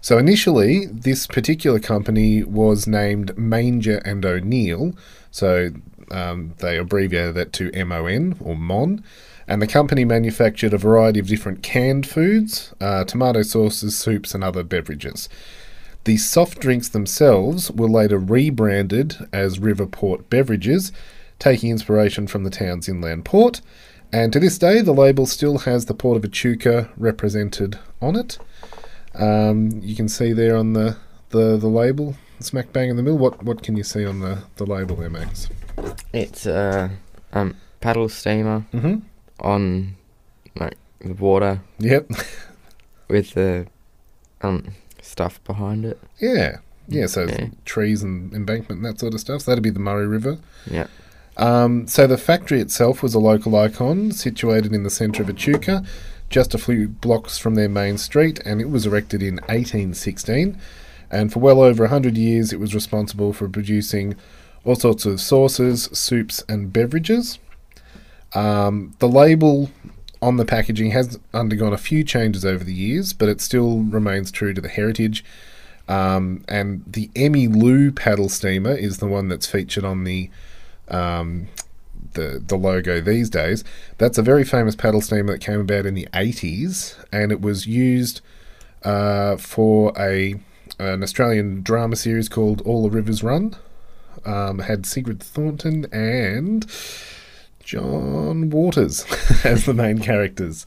So 0.00 0.18
initially, 0.18 0.86
this 0.86 1.26
particular 1.26 1.78
company 1.78 2.42
was 2.42 2.86
named 2.86 3.36
Manger 3.38 3.98
and 4.04 4.26
O'Neill. 4.26 4.94
So 5.30 5.70
um, 6.12 6.54
they 6.58 6.78
abbreviated 6.78 7.34
that 7.34 7.52
to 7.54 7.84
MON 7.84 8.36
or 8.40 8.56
MON. 8.56 9.02
And 9.48 9.60
the 9.60 9.66
company 9.66 10.04
manufactured 10.04 10.72
a 10.72 10.78
variety 10.78 11.18
of 11.18 11.26
different 11.26 11.62
canned 11.62 12.06
foods, 12.06 12.72
uh, 12.80 13.04
tomato 13.04 13.42
sauces, 13.42 13.98
soups, 13.98 14.34
and 14.34 14.44
other 14.44 14.62
beverages. 14.62 15.28
The 16.04 16.16
soft 16.16 16.58
drinks 16.58 16.88
themselves 16.88 17.70
were 17.70 17.88
later 17.88 18.18
rebranded 18.18 19.28
as 19.32 19.58
Riverport 19.58 20.28
Beverages, 20.30 20.92
taking 21.38 21.70
inspiration 21.70 22.26
from 22.26 22.44
the 22.44 22.50
town's 22.50 22.88
inland 22.88 23.24
port. 23.24 23.60
And 24.12 24.32
to 24.32 24.40
this 24.40 24.58
day, 24.58 24.80
the 24.80 24.92
label 24.92 25.26
still 25.26 25.58
has 25.58 25.86
the 25.86 25.94
port 25.94 26.16
of 26.16 26.24
Echuca 26.24 26.90
represented 26.96 27.78
on 28.00 28.16
it. 28.16 28.38
Um, 29.14 29.80
you 29.82 29.94
can 29.94 30.08
see 30.08 30.32
there 30.32 30.56
on 30.56 30.72
the, 30.72 30.96
the, 31.30 31.56
the 31.56 31.68
label, 31.68 32.16
smack 32.40 32.72
bang 32.72 32.90
in 32.90 32.96
the 32.96 33.02
middle. 33.02 33.18
What 33.18 33.42
what 33.42 33.62
can 33.62 33.76
you 33.76 33.84
see 33.84 34.04
on 34.04 34.20
the, 34.20 34.42
the 34.56 34.66
label 34.66 34.96
there, 34.96 35.10
Max? 35.10 35.48
It's 36.12 36.46
uh, 36.46 36.90
um, 37.32 37.56
paddle 37.80 38.08
steamer 38.08 38.64
Mm-hmm. 38.72 38.98
on 39.40 39.96
like 40.56 40.76
the 41.00 41.14
water 41.14 41.60
Yep. 41.78 42.10
with 43.08 43.34
the 43.34 43.66
um 44.42 44.68
stuff 45.00 45.42
behind 45.44 45.84
it. 45.84 45.98
yeah. 46.20 46.58
Yeah, 46.88 47.06
so 47.06 47.24
Yeah. 47.26 47.46
trees 47.64 48.02
and 48.02 48.32
embankment 48.34 48.82
and 48.82 48.84
that 48.84 48.98
sort 49.00 49.14
of 49.14 49.20
stuff. 49.20 49.42
So 49.42 49.50
that'd 49.52 49.62
be 49.62 49.70
the 49.70 49.78
Murray 49.78 50.06
River. 50.06 50.38
Yeah. 50.70 50.88
Um, 51.36 51.86
so 51.86 52.06
the 52.06 52.18
factory 52.18 52.60
itself 52.60 53.02
was 53.02 53.14
a 53.14 53.18
local 53.20 53.56
icon, 53.56 54.10
situated 54.12 54.72
in 54.74 54.82
the 54.82 54.90
centre 54.90 55.22
of 55.22 55.30
Echuca, 55.30 55.84
just 56.28 56.54
a 56.54 56.58
few 56.58 56.88
blocks 56.88 57.38
from 57.38 57.54
their 57.54 57.68
main 57.68 57.96
street, 57.98 58.40
and 58.44 58.60
it 58.60 58.68
was 58.68 58.84
erected 58.84 59.22
in 59.22 59.36
1816. 59.48 60.58
And 61.10 61.32
for 61.32 61.38
well 61.38 61.60
over 61.62 61.84
100 61.84 62.18
years, 62.18 62.52
it 62.52 62.60
was 62.60 62.74
responsible 62.74 63.32
for 63.32 63.48
producing 63.48 64.16
all 64.64 64.76
sorts 64.76 65.04
of 65.06 65.20
sauces, 65.20 65.84
soups, 65.92 66.44
and 66.48 66.72
beverages. 66.72 67.38
Um, 68.34 68.94
the 68.98 69.08
label 69.08 69.70
on 70.20 70.36
the 70.36 70.44
packaging 70.44 70.92
has 70.92 71.18
undergone 71.34 71.72
a 71.72 71.78
few 71.78 72.04
changes 72.04 72.44
over 72.44 72.62
the 72.62 72.72
years, 72.72 73.12
but 73.12 73.28
it 73.28 73.40
still 73.40 73.80
remains 73.80 74.30
true 74.30 74.54
to 74.54 74.60
the 74.60 74.68
heritage. 74.68 75.24
Um, 75.88 76.44
and 76.48 76.84
the 76.86 77.08
Emmylou 77.08 77.94
paddle 77.94 78.28
steamer 78.28 78.72
is 78.72 78.98
the 78.98 79.06
one 79.06 79.28
that's 79.28 79.46
featured 79.46 79.84
on 79.84 80.04
the 80.04 80.30
um, 80.88 81.48
the 82.14 82.42
the 82.46 82.56
logo 82.56 83.00
these 83.00 83.28
days. 83.28 83.64
That's 83.98 84.16
a 84.16 84.22
very 84.22 84.44
famous 84.44 84.76
paddle 84.76 85.00
steamer 85.00 85.32
that 85.32 85.40
came 85.40 85.60
about 85.60 85.86
in 85.86 85.94
the 85.94 86.08
80s, 86.12 86.96
and 87.12 87.32
it 87.32 87.40
was 87.40 87.66
used 87.66 88.20
uh, 88.84 89.36
for 89.36 89.92
a 89.98 90.36
an 90.78 91.02
Australian 91.02 91.62
drama 91.62 91.96
series 91.96 92.28
called 92.28 92.62
All 92.62 92.82
the 92.82 92.90
Rivers 92.90 93.22
Run. 93.22 93.56
Um, 94.24 94.60
had 94.60 94.86
Sigrid 94.86 95.20
Thornton 95.20 95.86
and 95.92 96.66
John 97.64 98.50
Waters 98.50 99.04
as 99.44 99.64
the 99.64 99.74
main 99.74 99.98
characters. 99.98 100.66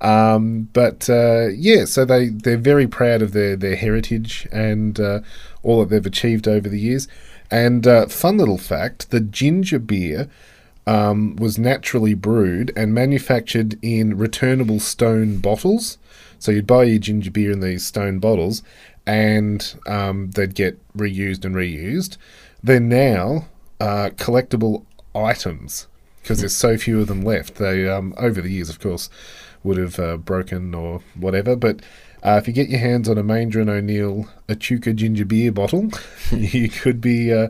Um, 0.00 0.68
but 0.72 1.08
uh, 1.08 1.48
yeah, 1.48 1.84
so 1.84 2.04
they 2.04 2.28
they're 2.28 2.56
very 2.56 2.88
proud 2.88 3.22
of 3.22 3.32
their 3.32 3.56
their 3.56 3.76
heritage 3.76 4.48
and 4.50 4.98
uh, 4.98 5.20
all 5.62 5.80
that 5.80 5.90
they've 5.90 6.04
achieved 6.04 6.48
over 6.48 6.68
the 6.68 6.80
years. 6.80 7.06
And 7.50 7.86
uh, 7.86 8.06
fun 8.06 8.36
little 8.36 8.58
fact: 8.58 9.10
the 9.10 9.20
ginger 9.20 9.78
beer 9.78 10.28
um, 10.86 11.36
was 11.36 11.58
naturally 11.58 12.14
brewed 12.14 12.72
and 12.74 12.92
manufactured 12.92 13.78
in 13.82 14.18
returnable 14.18 14.80
stone 14.80 15.38
bottles. 15.38 15.98
So 16.40 16.50
you'd 16.50 16.66
buy 16.66 16.84
your 16.84 16.98
ginger 16.98 17.30
beer 17.30 17.52
in 17.52 17.60
these 17.60 17.86
stone 17.86 18.18
bottles, 18.18 18.64
and 19.06 19.74
um, 19.86 20.32
they'd 20.32 20.56
get 20.56 20.80
reused 20.96 21.44
and 21.44 21.54
reused. 21.54 22.16
They're 22.62 22.80
now 22.80 23.46
uh, 23.80 24.10
collectible 24.10 24.84
items 25.14 25.88
because 26.22 26.40
there's 26.40 26.56
so 26.56 26.78
few 26.78 27.00
of 27.00 27.08
them 27.08 27.22
left. 27.22 27.56
They 27.56 27.88
um, 27.88 28.14
over 28.16 28.40
the 28.40 28.50
years, 28.52 28.70
of 28.70 28.78
course, 28.78 29.10
would 29.64 29.76
have 29.76 29.98
uh, 29.98 30.16
broken 30.16 30.74
or 30.74 31.02
whatever. 31.14 31.56
But 31.56 31.80
uh, 32.22 32.38
if 32.40 32.46
you 32.46 32.52
get 32.52 32.68
your 32.68 32.78
hands 32.78 33.08
on 33.08 33.18
a 33.18 33.22
and 33.60 33.68
O'Neill 33.70 34.28
Echuca 34.48 34.92
ginger 34.92 35.24
beer 35.24 35.50
bottle, 35.50 35.90
you 36.30 36.68
could 36.68 37.00
be 37.00 37.32
uh, 37.32 37.48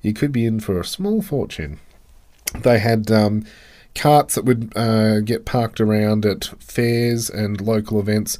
you 0.00 0.14
could 0.14 0.32
be 0.32 0.46
in 0.46 0.60
for 0.60 0.80
a 0.80 0.84
small 0.84 1.20
fortune. 1.20 1.78
They 2.54 2.78
had 2.78 3.10
um, 3.10 3.44
carts 3.94 4.36
that 4.36 4.44
would 4.46 4.72
uh, 4.74 5.20
get 5.20 5.44
parked 5.44 5.80
around 5.80 6.24
at 6.24 6.46
fairs 6.58 7.28
and 7.28 7.60
local 7.60 8.00
events 8.00 8.38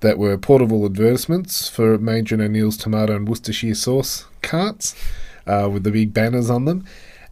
that 0.00 0.18
were 0.18 0.38
portable 0.38 0.86
advertisements 0.86 1.68
for 1.68 1.94
and 1.94 2.40
O'Neill's 2.40 2.76
tomato 2.76 3.16
and 3.16 3.28
Worcestershire 3.28 3.74
sauce 3.74 4.26
carts 4.40 4.94
uh, 5.50 5.68
with 5.68 5.84
the 5.84 5.90
big 5.90 6.14
banners 6.14 6.48
on 6.50 6.64
them. 6.64 6.84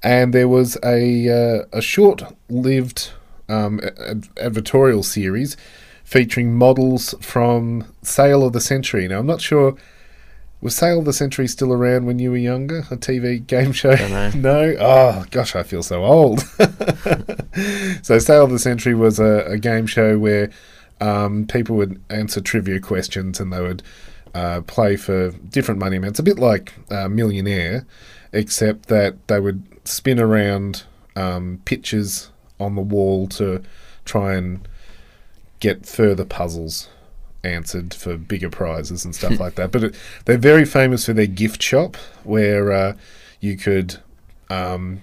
And 0.03 0.33
there 0.33 0.49
was 0.49 0.77
a 0.85 1.29
uh, 1.29 1.65
a 1.73 1.83
short-lived 1.83 3.11
um, 3.49 3.81
ad- 3.85 4.29
advertorial 4.37 5.05
series 5.05 5.57
featuring 6.05 6.55
models 6.55 7.15
from 7.21 7.93
Sale 8.03 8.45
of 8.45 8.53
the 8.53 8.61
Century. 8.61 9.09
Now 9.09 9.21
I'm 9.21 9.27
not 9.27 9.41
sure. 9.41 9.77
Was 10.61 10.75
Sale 10.75 10.99
of 11.01 11.05
the 11.05 11.13
Century 11.13 11.47
still 11.47 11.73
around 11.73 12.07
when 12.07 12.19
you 12.19 12.33
were 12.33 12.37
younger? 12.37 12.79
A 12.91 12.97
TV 12.97 13.47
game 13.47 13.71
show? 13.73 13.95
No? 14.35 14.75
Oh, 14.81 15.25
gosh, 15.31 15.55
I 15.55 15.63
feel 15.63 15.85
so 15.85 16.05
old. 16.05 16.41
so, 18.03 18.19
Sale 18.19 18.45
of 18.45 18.51
the 18.51 18.59
Century 18.59 18.95
was 18.95 19.21
a, 19.21 19.45
a 19.47 19.57
game 19.57 19.87
show 19.87 20.19
where 20.19 20.51
um, 21.01 21.47
people 21.47 21.77
would 21.77 22.03
answer 22.11 22.41
trivia 22.41 22.81
questions 22.81 23.39
and 23.39 23.53
they 23.53 23.61
would 23.61 23.85
uh, 24.35 24.61
play 24.63 24.97
for 24.97 25.31
different 25.31 25.81
money 25.81 25.97
amounts. 25.97 26.19
A 26.19 26.23
bit 26.23 26.39
like 26.39 26.75
uh, 26.91 27.09
Millionaire, 27.09 27.87
except 28.33 28.87
that 28.87 29.27
they 29.29 29.41
would 29.41 29.65
spin 29.85 30.21
around 30.21 30.85
um, 31.17 31.61
pictures 31.65 32.31
on 32.61 32.75
the 32.75 32.83
wall 32.83 33.27
to 33.29 33.63
try 34.05 34.35
and 34.35 34.67
get 35.61 35.87
further 35.87 36.25
puzzles 36.25 36.89
answered 37.45 37.95
for 37.95 38.17
bigger 38.17 38.51
prizes 38.51 39.05
and 39.05 39.15
stuff 39.15 39.39
like 39.41 39.55
that. 39.57 39.73
But 39.73 39.85
it, 39.85 39.95
they're 40.25 40.39
very 40.39 40.65
famous 40.65 41.07
for 41.07 41.13
their 41.13 41.27
gift 41.27 41.63
shop, 41.63 41.97
where 42.25 42.73
uh, 42.73 42.97
you 43.41 43.57
could 43.57 43.99
um, 44.51 45.03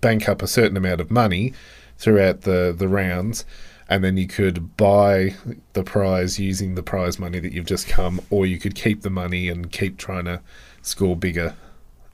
bank 0.00 0.28
up 0.28 0.42
a 0.42 0.46
certain 0.46 0.76
amount 0.76 1.00
of 1.00 1.10
money 1.10 1.52
throughout 1.98 2.42
the, 2.42 2.74
the 2.76 2.88
rounds, 2.88 3.44
and 3.90 4.04
then 4.04 4.16
you 4.16 4.28
could 4.28 4.76
buy 4.76 5.34
the 5.72 5.82
prize 5.82 6.38
using 6.38 6.76
the 6.76 6.82
prize 6.82 7.18
money 7.18 7.40
that 7.40 7.52
you've 7.52 7.66
just 7.66 7.88
come, 7.88 8.20
or 8.30 8.46
you 8.46 8.56
could 8.56 8.76
keep 8.76 9.02
the 9.02 9.10
money 9.10 9.48
and 9.48 9.72
keep 9.72 9.98
trying 9.98 10.26
to 10.26 10.40
score 10.80 11.16
bigger 11.16 11.56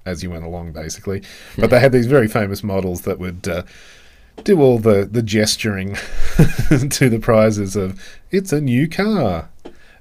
as 0.07 0.23
you 0.23 0.31
went 0.31 0.45
along, 0.45 0.73
basically. 0.73 1.23
But 1.59 1.69
they 1.69 1.79
had 1.79 1.93
these 1.93 2.07
very 2.07 2.29
famous 2.29 2.65
models 2.65 3.03
that 3.03 3.19
would. 3.21 3.47
Uh, 3.47 3.63
do 4.45 4.61
all 4.61 4.79
the, 4.79 5.09
the 5.11 5.23
gesturing 5.23 5.95
to 6.91 7.09
the 7.09 7.19
prizes 7.19 7.75
of 7.75 7.99
it's 8.31 8.53
a 8.53 8.61
new 8.61 8.87
car 8.87 9.49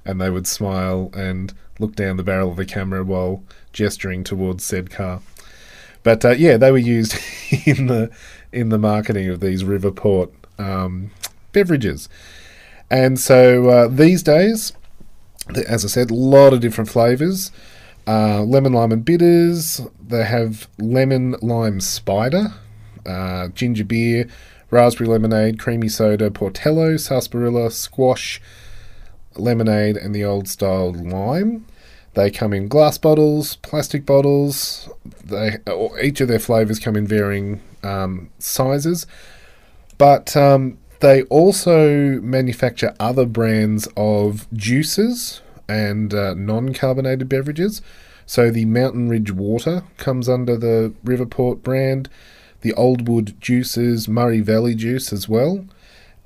and 0.04 0.20
they 0.20 0.28
would 0.28 0.46
smile 0.46 1.10
and 1.14 1.54
look 1.78 1.96
down 1.96 2.18
the 2.18 2.22
barrel 2.22 2.50
of 2.50 2.58
the 2.58 2.66
camera 2.66 3.02
while 3.02 3.42
gesturing 3.72 4.22
towards 4.22 4.62
said 4.62 4.90
car 4.90 5.22
but 6.02 6.22
uh, 6.22 6.32
yeah 6.32 6.58
they 6.58 6.70
were 6.70 6.76
used 6.76 7.16
in 7.66 7.86
the 7.86 8.10
in 8.52 8.68
the 8.68 8.78
marketing 8.78 9.30
of 9.30 9.40
these 9.40 9.64
riverport 9.64 10.30
um, 10.58 11.10
beverages 11.56 12.08
and 12.90 13.18
so 13.18 13.68
uh, 13.68 13.88
these 13.88 14.22
days 14.22 14.72
as 15.66 15.84
i 15.84 15.88
said 15.88 16.10
a 16.10 16.14
lot 16.14 16.52
of 16.52 16.60
different 16.60 16.88
flavors 16.90 17.50
uh, 18.06 18.42
lemon 18.42 18.72
lime 18.72 18.92
and 18.92 19.04
bitters 19.04 19.80
they 20.00 20.24
have 20.24 20.68
lemon 20.78 21.34
lime 21.40 21.80
spider 21.80 22.52
uh, 23.06 23.48
ginger 23.48 23.84
beer, 23.84 24.28
raspberry 24.70 25.08
lemonade, 25.08 25.58
creamy 25.58 25.88
soda, 25.88 26.30
portello, 26.30 26.98
sarsaparilla, 26.98 27.70
squash, 27.70 28.40
lemonade, 29.36 29.96
and 29.96 30.14
the 30.14 30.24
old 30.24 30.48
style 30.48 30.92
lime. 30.92 31.66
They 32.14 32.30
come 32.30 32.52
in 32.52 32.68
glass 32.68 32.96
bottles, 32.98 33.56
plastic 33.56 34.06
bottles. 34.06 34.88
They 35.24 35.58
each 36.02 36.20
of 36.20 36.28
their 36.28 36.38
flavors 36.38 36.78
come 36.78 36.96
in 36.96 37.06
varying 37.06 37.60
um, 37.82 38.30
sizes, 38.38 39.06
but 39.98 40.34
um, 40.36 40.78
they 41.00 41.22
also 41.24 42.20
manufacture 42.20 42.94
other 42.98 43.26
brands 43.26 43.88
of 43.96 44.46
juices 44.52 45.40
and 45.68 46.14
uh, 46.14 46.34
non-carbonated 46.34 47.28
beverages. 47.28 47.82
So 48.24 48.50
the 48.50 48.64
Mountain 48.64 49.08
Ridge 49.08 49.30
Water 49.30 49.84
comes 49.98 50.28
under 50.28 50.56
the 50.56 50.94
Riverport 51.04 51.62
brand 51.62 52.08
the 52.62 52.72
Oldwood 52.72 53.38
Juices 53.38 54.08
Murray 54.08 54.40
Valley 54.40 54.74
Juice 54.74 55.12
as 55.12 55.28
well, 55.28 55.66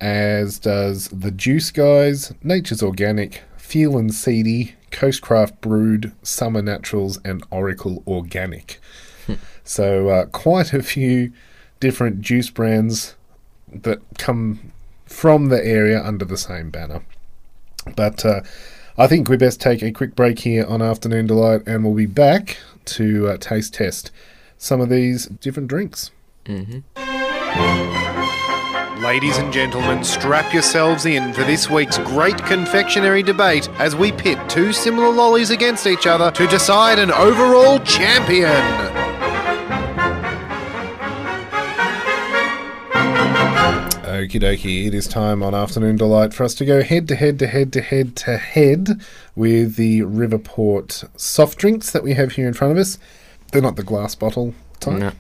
as 0.01 0.59
does 0.59 1.09
the 1.09 1.31
Juice 1.31 1.71
Guys, 1.71 2.33
Nature's 2.43 2.83
Organic, 2.83 3.43
Feel 3.59 3.99
and 3.99 4.15
Seedy, 4.15 4.75
Coastcraft 4.91 5.61
Brewed, 5.61 6.13
Summer 6.23 6.63
Naturals, 6.63 7.19
and 7.27 7.45
Oracle 7.51 8.03
Organic. 8.07 8.81
so 9.65 10.09
uh, 10.09 10.27
quite 10.27 10.73
a 10.73 10.83
few 10.83 11.33
different 11.79 12.23
juice 12.23 12.49
brands 12.49 13.17
that 13.73 14.01
come 14.19 14.73
from 15.07 15.49
the 15.49 15.65
area 15.65 16.03
under 16.03 16.25
the 16.25 16.37
same 16.37 16.71
banner. 16.71 17.03
But 17.97 18.25
uh, 18.25 18.41
I 18.97 19.07
think 19.07 19.29
we 19.29 19.37
best 19.37 19.61
take 19.61 19.83
a 19.83 19.91
quick 19.91 20.15
break 20.15 20.41
here 20.41 20.65
on 20.67 20.83
Afternoon 20.83 21.27
Delight, 21.27 21.63
and 21.67 21.85
we'll 21.85 21.95
be 21.95 22.07
back 22.07 22.59
to 22.87 23.29
uh, 23.29 23.37
taste 23.39 23.75
test 23.75 24.11
some 24.59 24.81
of 24.81 24.89
these 24.89 25.27
different 25.27 25.69
drinks. 25.69 26.11
Ladies 29.01 29.39
and 29.39 29.51
gentlemen, 29.51 30.05
strap 30.05 30.53
yourselves 30.53 31.07
in 31.07 31.33
for 31.33 31.43
this 31.45 31.71
week's 31.71 31.97
great 31.99 32.37
confectionery 32.45 33.23
debate 33.23 33.67
as 33.79 33.97
we 33.97 34.13
pit 34.13 34.39
two 34.51 34.75
similar 34.75 35.09
lollies 35.09 35.49
against 35.49 35.87
each 35.87 36.07
other 36.07 36.31
to 36.33 36.47
decide 36.49 36.99
an 36.99 37.11
overall 37.11 37.79
champion. 37.79 39.00
Okie 44.21 44.39
dokie, 44.39 44.87
it 44.87 44.93
is 44.93 45.09
time 45.09 45.43
on 45.43 45.55
Afternoon 45.55 45.97
Delight 45.97 46.35
for 46.35 46.45
us 46.45 46.55
to 46.57 46.67
go 46.67 46.83
head 46.83 47.09
to 47.09 47.17
head 47.17 47.39
to 47.39 47.47
head 47.47 47.73
to 47.73 47.81
head 47.81 48.17
to 48.17 48.37
head 48.37 49.01
with 49.35 49.77
the 49.77 50.01
Riverport 50.03 51.09
soft 51.19 51.57
drinks 51.57 51.91
that 51.93 52.03
we 52.03 52.13
have 52.13 52.33
here 52.33 52.47
in 52.47 52.53
front 52.53 52.73
of 52.73 52.77
us. 52.79 52.99
They're 53.51 53.63
not 53.63 53.77
the 53.77 53.83
glass 53.83 54.15
bottle 54.15 54.53
type. 54.79 54.99
No. 54.99 55.13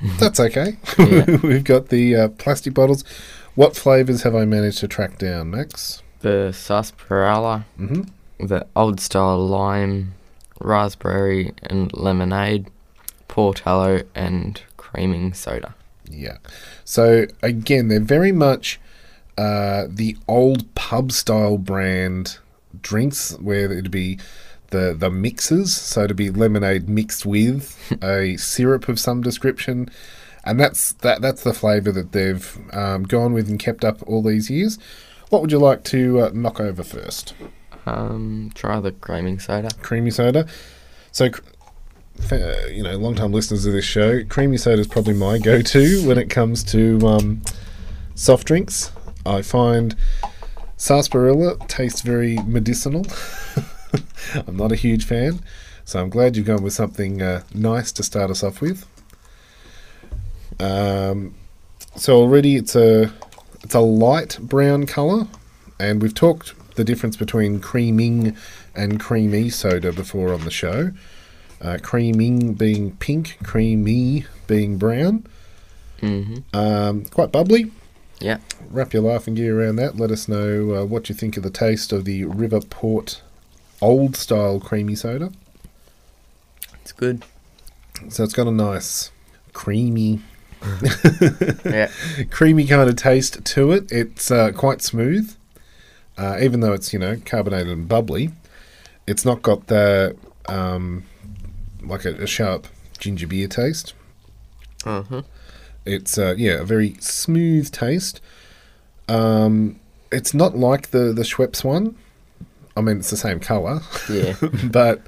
That's 0.18 0.40
okay. 0.40 0.76
Yeah. 0.98 1.36
We've 1.42 1.62
got 1.62 1.90
the 1.90 2.16
uh, 2.16 2.28
plastic 2.30 2.74
bottles. 2.74 3.04
What 3.54 3.76
flavours 3.76 4.22
have 4.24 4.34
I 4.34 4.44
managed 4.44 4.78
to 4.78 4.88
track 4.88 5.18
down, 5.18 5.50
Max? 5.52 6.02
The 6.22 6.52
sarsaparilla, 6.52 7.64
Mhm. 7.78 8.08
the 8.40 8.66
old 8.74 8.98
style 8.98 9.38
lime, 9.46 10.14
raspberry 10.60 11.52
and 11.62 11.92
lemonade, 11.96 12.66
portello 13.28 14.04
and 14.16 14.60
creaming 14.76 15.32
soda. 15.32 15.76
Yeah. 16.10 16.38
So 16.84 17.26
again, 17.42 17.88
they're 17.88 18.00
very 18.00 18.32
much 18.32 18.80
uh, 19.36 19.86
the 19.88 20.16
old 20.26 20.74
pub 20.74 21.12
style 21.12 21.58
brand 21.58 22.38
drinks, 22.82 23.32
where 23.38 23.70
it'd 23.70 23.90
be 23.90 24.18
the 24.70 24.94
the 24.98 25.10
mixes. 25.10 25.74
So 25.76 26.06
to 26.06 26.14
be 26.14 26.30
lemonade 26.30 26.88
mixed 26.88 27.24
with 27.24 27.76
a 28.02 28.36
syrup 28.36 28.88
of 28.88 28.98
some 28.98 29.22
description, 29.22 29.88
and 30.44 30.58
that's 30.58 30.92
that. 30.94 31.22
That's 31.22 31.42
the 31.42 31.54
flavour 31.54 31.92
that 31.92 32.12
they've 32.12 32.58
um, 32.72 33.04
gone 33.04 33.32
with 33.32 33.48
and 33.48 33.58
kept 33.58 33.84
up 33.84 34.02
all 34.06 34.22
these 34.22 34.50
years. 34.50 34.78
What 35.30 35.42
would 35.42 35.52
you 35.52 35.58
like 35.58 35.84
to 35.84 36.22
uh, 36.22 36.30
knock 36.32 36.58
over 36.58 36.82
first? 36.82 37.34
Um, 37.86 38.50
try 38.54 38.80
the 38.80 38.92
creaming 38.92 39.38
soda. 39.38 39.70
Creamy 39.82 40.10
soda. 40.10 40.46
So, 41.12 41.30
you 42.70 42.82
know, 42.82 42.96
long-time 42.96 43.32
listeners 43.32 43.64
of 43.66 43.72
this 43.72 43.84
show, 43.84 44.24
creamy 44.24 44.56
soda 44.56 44.80
is 44.80 44.86
probably 44.86 45.14
my 45.14 45.38
go-to 45.38 46.06
when 46.06 46.18
it 46.18 46.28
comes 46.30 46.62
to 46.64 46.98
um, 47.06 47.42
soft 48.14 48.46
drinks. 48.46 48.92
I 49.24 49.42
find 49.42 49.94
sarsaparilla 50.76 51.56
tastes 51.68 52.02
very 52.02 52.36
medicinal. 52.46 53.06
I'm 54.46 54.56
not 54.56 54.72
a 54.72 54.76
huge 54.76 55.04
fan, 55.04 55.40
so 55.84 56.00
I'm 56.00 56.10
glad 56.10 56.36
you've 56.36 56.46
gone 56.46 56.62
with 56.62 56.72
something 56.72 57.22
uh, 57.22 57.42
nice 57.54 57.92
to 57.92 58.02
start 58.02 58.30
us 58.30 58.42
off 58.42 58.60
with. 58.60 58.86
Um, 60.60 61.34
so 61.96 62.16
already 62.16 62.56
it's 62.56 62.74
a 62.74 63.12
it's 63.62 63.74
a 63.74 63.80
light 63.80 64.38
brown 64.40 64.86
colour, 64.86 65.26
and 65.78 66.02
we've 66.02 66.14
talked 66.14 66.54
the 66.76 66.84
difference 66.84 67.16
between 67.16 67.60
creaming 67.60 68.36
and 68.74 69.00
creamy 69.00 69.50
soda 69.50 69.92
before 69.92 70.32
on 70.32 70.44
the 70.44 70.50
show. 70.50 70.92
Uh, 71.60 71.78
creaming 71.82 72.54
being 72.54 72.96
pink, 72.96 73.36
creamy 73.42 74.24
being 74.46 74.78
brown. 74.78 75.26
Mm-hmm. 76.00 76.56
Um, 76.56 77.04
quite 77.06 77.32
bubbly. 77.32 77.72
Yeah. 78.20 78.38
Wrap 78.70 78.92
your 78.92 79.02
laughing 79.02 79.34
gear 79.34 79.60
around 79.60 79.76
that. 79.76 79.96
Let 79.96 80.10
us 80.10 80.28
know 80.28 80.74
uh, 80.74 80.84
what 80.84 81.08
you 81.08 81.14
think 81.14 81.36
of 81.36 81.42
the 81.42 81.50
taste 81.50 81.92
of 81.92 82.04
the 82.04 82.24
Riverport 82.24 83.20
old 83.80 84.16
style 84.16 84.60
creamy 84.60 84.94
soda. 84.94 85.32
It's 86.80 86.92
good. 86.92 87.24
So 88.08 88.24
it's 88.24 88.32
got 88.32 88.46
a 88.46 88.52
nice 88.52 89.10
creamy, 89.52 90.20
Yeah. 91.64 91.90
creamy 92.30 92.66
kind 92.66 92.88
of 92.88 92.96
taste 92.96 93.44
to 93.44 93.72
it. 93.72 93.90
It's 93.90 94.30
uh, 94.30 94.52
quite 94.52 94.82
smooth, 94.82 95.34
uh, 96.16 96.38
even 96.40 96.60
though 96.60 96.72
it's 96.72 96.92
you 96.92 96.98
know 96.98 97.20
carbonated 97.24 97.68
and 97.68 97.88
bubbly. 97.88 98.30
It's 99.06 99.24
not 99.24 99.42
got 99.42 99.68
the 99.68 100.16
um, 100.48 101.04
like 101.88 102.04
a, 102.04 102.14
a 102.22 102.26
sharp 102.26 102.66
ginger 102.98 103.26
beer 103.26 103.48
taste. 103.48 103.94
Uh 104.84 105.02
huh. 105.02 105.22
It's 105.84 106.18
uh, 106.18 106.34
yeah, 106.36 106.60
a 106.60 106.64
very 106.64 106.94
smooth 107.00 107.70
taste. 107.72 108.20
Um, 109.08 109.80
it's 110.12 110.34
not 110.34 110.56
like 110.56 110.90
the 110.90 111.12
the 111.12 111.22
Schweppes 111.22 111.64
one. 111.64 111.96
I 112.76 112.80
mean, 112.80 112.98
it's 112.98 113.10
the 113.10 113.16
same 113.16 113.40
color, 113.40 113.80
Yeah. 114.08 114.34
but 114.70 115.02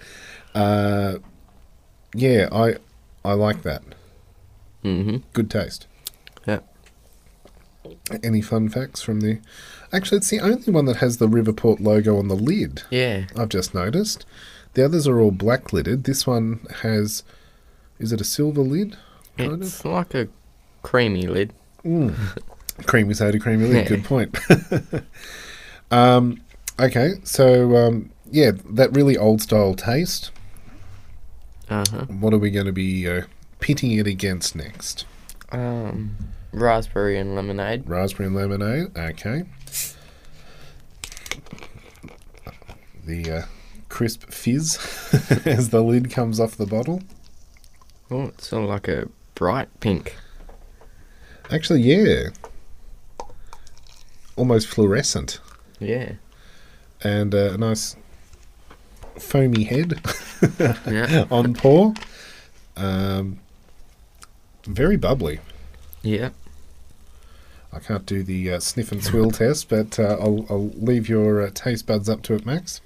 uh, 0.55 1.19
yeah, 2.15 2.49
I 2.51 2.77
I 3.25 3.35
like 3.35 3.63
that. 3.63 3.83
mm-hmm. 4.83 5.19
Good 5.33 5.51
taste. 5.51 5.87
Yeah. 6.47 6.61
Any 8.23 8.41
fun 8.41 8.69
facts 8.69 9.03
from 9.03 9.21
the? 9.21 9.39
Actually, 9.93 10.19
it's 10.19 10.31
the 10.31 10.41
only 10.41 10.73
one 10.73 10.85
that 10.87 10.97
has 10.97 11.19
the 11.19 11.29
Riverport 11.29 11.81
logo 11.81 12.17
on 12.19 12.29
the 12.29 12.35
lid. 12.37 12.83
Yeah. 12.91 13.27
I've 13.37 13.49
just 13.51 13.75
noticed. 13.75 14.25
The 14.75 14.85
others 14.85 15.07
are 15.07 15.21
all 15.21 15.33
black 15.33 15.73
lidded. 15.73 16.05
This 16.05 16.27
one 16.27 16.67
has. 16.83 17.23
Is 17.99 18.13
it 18.13 18.21
a 18.21 18.25
silver 18.25 18.63
lid? 18.63 18.97
Kind 19.37 19.63
It's 19.63 19.85
like 19.85 20.15
a 20.15 20.29
creamy 20.83 21.27
lid. 21.27 21.53
Mm. 21.85 22.15
creamy 22.87 23.15
soda, 23.15 23.39
creamy 23.39 23.67
lid. 23.67 23.83
Yeah. 23.83 23.89
Good 23.89 24.05
point. 24.05 24.39
um, 25.91 26.41
okay, 26.79 27.15
so 27.25 27.77
um, 27.77 28.11
yeah, 28.31 28.53
that 28.71 28.95
really 28.95 29.17
old 29.17 29.43
style 29.43 29.75
taste. 29.75 30.31
Uh 31.69 31.85
huh. 31.91 32.05
What 32.07 32.33
are 32.33 32.39
we 32.39 32.51
going 32.51 32.67
to 32.67 32.73
be 32.73 33.09
uh, 33.09 33.23
pitting 33.61 33.93
it 33.93 34.07
against 34.07 34.57
next? 34.57 35.05
Um, 35.53 36.17
raspberry 36.53 37.19
and 37.19 37.35
lemonade. 37.35 37.89
Raspberry 37.89 38.29
and 38.29 38.37
lemonade. 38.37 38.97
Okay. 38.97 39.45
The 43.05 43.31
uh, 43.31 43.43
crisp 44.01 44.31
fizz 44.31 44.79
as 45.45 45.69
the 45.69 45.83
lid 45.83 46.11
comes 46.11 46.41
off 46.41 46.57
the 46.57 46.65
bottle. 46.65 47.03
Oh, 48.11 48.29
it's 48.29 48.49
sort 48.49 48.63
of 48.63 48.71
like 48.71 48.89
a 48.89 49.11
bright 49.35 49.69
pink. 49.81 50.17
Actually, 51.51 51.83
yeah. 51.83 52.31
Almost 54.37 54.69
fluorescent. 54.69 55.39
Yeah. 55.81 56.13
And 57.03 57.35
uh, 57.35 57.51
a 57.53 57.59
nice 57.59 57.95
foamy 59.19 59.65
head 59.65 60.01
Yeah. 60.87 61.27
on 61.31 61.53
pour. 61.53 61.93
Um, 62.79 63.39
very 64.65 64.97
bubbly. 64.97 65.41
Yeah. 66.01 66.31
I 67.71 67.81
can't 67.81 68.07
do 68.07 68.23
the 68.23 68.53
uh, 68.53 68.61
sniff 68.61 68.93
and 68.93 69.05
swill 69.05 69.31
test, 69.43 69.69
but 69.69 69.99
uh, 69.99 70.17
I'll, 70.19 70.47
I'll 70.49 70.69
leave 70.71 71.07
your 71.07 71.43
uh, 71.43 71.51
taste 71.53 71.85
buds 71.87 72.09
up 72.09 72.23
to 72.23 72.35
it, 72.35 72.47
Max. 72.47 72.81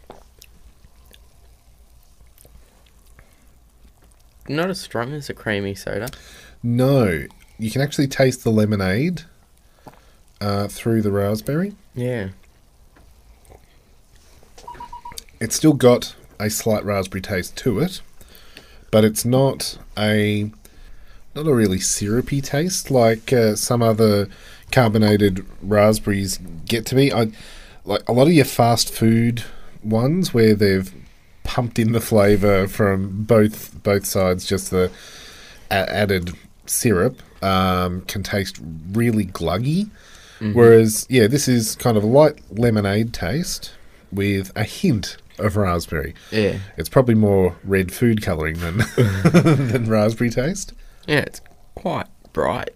Not 4.48 4.70
as 4.70 4.80
strong 4.80 5.12
as 5.12 5.30
a 5.30 5.34
creamy 5.34 5.74
soda. 5.74 6.08
No, 6.62 7.26
you 7.58 7.70
can 7.70 7.80
actually 7.80 8.08
taste 8.08 8.44
the 8.44 8.50
lemonade 8.50 9.22
uh, 10.40 10.68
through 10.68 11.02
the 11.02 11.10
raspberry. 11.10 11.74
Yeah. 11.94 12.30
It's 15.40 15.56
still 15.56 15.72
got 15.72 16.14
a 16.38 16.50
slight 16.50 16.84
raspberry 16.84 17.20
taste 17.20 17.56
to 17.58 17.80
it, 17.80 18.00
but 18.90 19.04
it's 19.04 19.24
not 19.24 19.78
a 19.96 20.50
not 21.34 21.46
a 21.46 21.54
really 21.54 21.80
syrupy 21.80 22.40
taste 22.40 22.90
like 22.90 23.32
uh, 23.32 23.56
some 23.56 23.82
other 23.82 24.28
carbonated 24.70 25.44
raspberries 25.62 26.38
get 26.66 26.86
to 26.86 26.94
be. 26.94 27.12
I 27.12 27.32
like 27.84 28.08
a 28.08 28.12
lot 28.12 28.26
of 28.26 28.32
your 28.32 28.44
fast 28.44 28.92
food 28.92 29.44
ones 29.82 30.32
where 30.32 30.54
they've 30.54 30.92
pumped 31.42 31.78
in 31.78 31.92
the 31.92 32.00
flavour 32.00 32.66
from 32.66 33.24
both 33.24 33.73
both 33.84 34.04
sides, 34.04 34.44
just 34.44 34.70
the 34.72 34.90
a- 35.70 35.94
added 35.94 36.32
syrup 36.66 37.22
um, 37.42 38.00
can 38.02 38.22
taste 38.24 38.58
really 38.92 39.26
gluggy. 39.26 39.88
Whereas, 40.52 41.06
yeah, 41.08 41.26
this 41.26 41.48
is 41.48 41.74
kind 41.76 41.96
of 41.96 42.02
a 42.02 42.06
light 42.06 42.38
lemonade 42.50 43.14
taste 43.14 43.72
with 44.12 44.52
a 44.54 44.64
hint 44.64 45.16
of 45.38 45.56
raspberry. 45.56 46.14
Yeah. 46.30 46.58
It's 46.76 46.90
probably 46.90 47.14
more 47.14 47.56
red 47.64 47.90
food 47.92 48.20
colouring 48.20 48.58
than 48.58 48.78
than 49.24 49.86
raspberry 49.88 50.28
taste. 50.28 50.74
Yeah, 51.06 51.20
it's 51.20 51.40
quite 51.74 52.08
bright. 52.34 52.70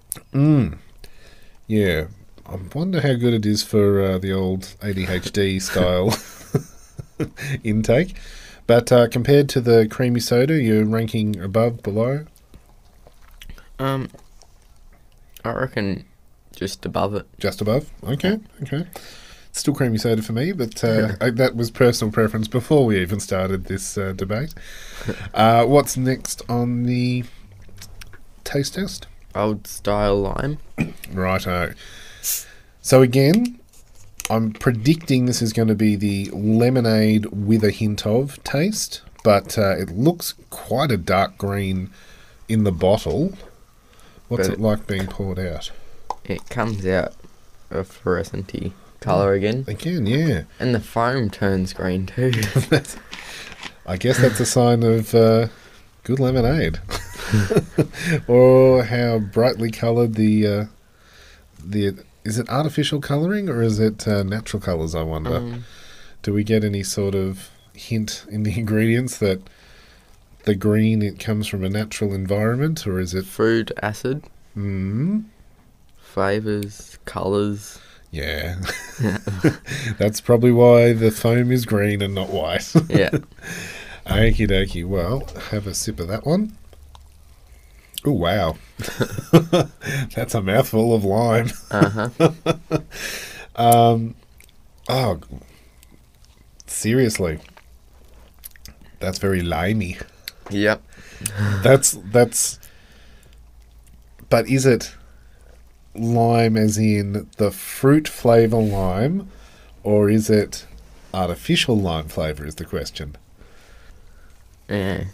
Yeah, 1.66 2.06
I 2.46 2.56
wonder 2.74 3.02
how 3.02 3.14
good 3.14 3.34
it 3.34 3.44
is 3.44 3.62
for 3.62 4.02
uh, 4.02 4.18
the 4.18 4.32
old 4.32 4.62
ADHD 4.80 5.60
style 5.60 6.16
intake. 7.64 8.16
But 8.68 8.92
uh, 8.92 9.08
compared 9.08 9.48
to 9.48 9.62
the 9.62 9.88
creamy 9.88 10.20
soda, 10.20 10.60
you're 10.60 10.84
ranking 10.84 11.40
above, 11.40 11.82
below. 11.82 12.26
Um, 13.78 14.10
I 15.42 15.52
reckon 15.52 16.04
just 16.54 16.84
above 16.84 17.14
it. 17.14 17.26
Just 17.38 17.62
above. 17.62 17.90
Okay, 18.04 18.38
okay. 18.62 18.84
Still 19.52 19.72
creamy 19.72 19.96
soda 19.96 20.20
for 20.20 20.34
me, 20.34 20.52
but 20.52 20.84
uh, 20.84 21.14
I, 21.20 21.30
that 21.30 21.56
was 21.56 21.70
personal 21.70 22.12
preference 22.12 22.46
before 22.46 22.84
we 22.84 23.00
even 23.00 23.20
started 23.20 23.64
this 23.64 23.98
uh, 23.98 24.12
debate. 24.12 24.54
Uh, 25.32 25.64
what's 25.64 25.96
next 25.96 26.42
on 26.48 26.82
the 26.82 27.24
taste 28.44 28.74
test? 28.74 29.06
Old 29.34 29.66
style 29.66 30.20
lime. 30.20 30.58
Righto. 31.12 31.72
So 32.82 33.00
again, 33.00 33.58
I'm 34.30 34.52
predicting 34.52 35.26
this 35.26 35.40
is 35.40 35.52
going 35.52 35.68
to 35.68 35.74
be 35.74 35.96
the 35.96 36.30
lemonade 36.32 37.26
with 37.26 37.64
a 37.64 37.70
hint 37.70 38.06
of 38.06 38.42
taste, 38.44 39.00
but 39.24 39.56
uh, 39.58 39.76
it 39.76 39.90
looks 39.90 40.34
quite 40.50 40.90
a 40.90 40.96
dark 40.98 41.38
green 41.38 41.90
in 42.48 42.64
the 42.64 42.72
bottle. 42.72 43.32
What's 44.28 44.48
But- 44.48 44.54
it 44.58 44.60
like 44.60 44.86
being 44.86 45.06
poured 45.06 45.38
out? 45.38 45.70
It 46.24 46.48
comes 46.50 46.84
out 46.86 47.14
a 47.70 47.76
fluorescenty 47.84 48.72
colour 49.00 49.32
again. 49.32 49.64
Again, 49.66 50.04
yeah. 50.06 50.42
And 50.60 50.74
the 50.74 50.80
foam 50.80 51.30
turns 51.30 51.72
green 51.72 52.04
too. 52.04 52.32
I 53.86 53.96
guess 53.96 54.18
that's 54.18 54.38
a 54.40 54.44
sign 54.44 54.82
of 54.82 55.14
uh, 55.14 55.48
good 56.04 56.20
lemonade, 56.20 56.80
or 58.28 58.84
how 58.84 59.18
brightly 59.20 59.70
coloured 59.70 60.14
the 60.16 60.46
uh, 60.46 60.64
the 61.64 61.96
is 62.24 62.38
it 62.38 62.48
artificial 62.48 63.00
colouring 63.00 63.48
or 63.48 63.62
is 63.62 63.78
it 63.78 64.06
uh, 64.08 64.22
natural 64.22 64.60
colours? 64.60 64.94
I 64.94 65.02
wonder. 65.02 65.36
Um, 65.36 65.64
Do 66.22 66.32
we 66.34 66.44
get 66.44 66.64
any 66.64 66.82
sort 66.82 67.14
of 67.14 67.50
hint 67.74 68.24
in 68.28 68.42
the 68.42 68.58
ingredients 68.58 69.18
that 69.18 69.40
the 70.44 70.54
green 70.54 71.02
it 71.02 71.18
comes 71.18 71.46
from 71.46 71.62
a 71.64 71.68
natural 71.68 72.12
environment, 72.14 72.86
or 72.86 72.98
is 73.00 73.14
it? 73.14 73.24
food 73.26 73.72
acid, 73.82 74.24
Mm, 74.56 75.24
flavours, 75.96 76.98
colours. 77.04 77.78
yeah, 78.10 78.56
that's 79.98 80.20
probably 80.20 80.50
why 80.52 80.92
the 80.92 81.10
foam 81.10 81.52
is 81.52 81.64
green 81.66 82.00
and 82.02 82.14
not 82.14 82.30
white. 82.30 82.72
Yeah. 82.88 83.10
Okie 84.06 84.48
dokie. 84.48 84.86
Well, 84.86 85.26
have 85.50 85.66
a 85.66 85.74
sip 85.74 86.00
of 86.00 86.08
that 86.08 86.24
one. 86.24 86.56
Oh 88.04 88.12
wow, 88.12 88.56
that's 90.14 90.34
a 90.34 90.40
mouthful 90.40 90.94
of 90.94 91.04
lime. 91.04 91.50
Uh 91.70 92.08
huh. 92.08 92.78
Um, 93.56 94.14
oh, 94.88 95.18
seriously, 96.66 97.40
that's 99.00 99.18
very 99.18 99.42
limey. 99.42 99.98
yep. 100.48 100.80
That's 101.64 101.98
that's. 102.12 102.60
But 104.30 104.48
is 104.48 104.64
it 104.64 104.94
lime 105.96 106.56
as 106.56 106.78
in 106.78 107.28
the 107.38 107.50
fruit 107.50 108.06
flavor 108.06 108.62
lime, 108.62 109.28
or 109.82 110.08
is 110.08 110.30
it 110.30 110.64
artificial 111.12 111.76
lime 111.76 112.06
flavor? 112.06 112.46
Is 112.46 112.54
the 112.54 112.64
question. 112.64 113.16
Yeah. 114.68 115.04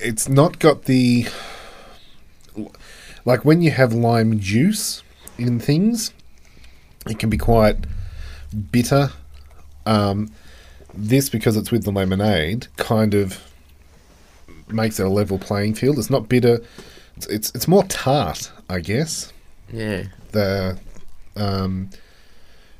It's 0.00 0.28
not 0.28 0.58
got 0.58 0.84
the 0.84 1.26
like 3.24 3.44
when 3.44 3.62
you 3.62 3.70
have 3.70 3.92
lime 3.92 4.38
juice 4.40 5.02
in 5.36 5.60
things, 5.60 6.12
it 7.06 7.18
can 7.18 7.30
be 7.30 7.38
quite 7.38 7.76
bitter. 8.70 9.10
Um, 9.86 10.30
this 10.94 11.28
because 11.28 11.56
it's 11.56 11.70
with 11.70 11.84
the 11.84 11.90
lemonade 11.90 12.66
kind 12.76 13.14
of 13.14 13.40
makes 14.68 14.98
it 14.98 15.06
a 15.06 15.08
level 15.08 15.38
playing 15.38 15.74
field. 15.74 15.98
It's 15.98 16.10
not 16.10 16.28
bitter. 16.28 16.60
It's 17.16 17.26
it's, 17.26 17.52
it's 17.54 17.68
more 17.68 17.84
tart, 17.84 18.50
I 18.68 18.80
guess. 18.80 19.32
Yeah. 19.72 20.04
The 20.32 20.78
um, 21.36 21.90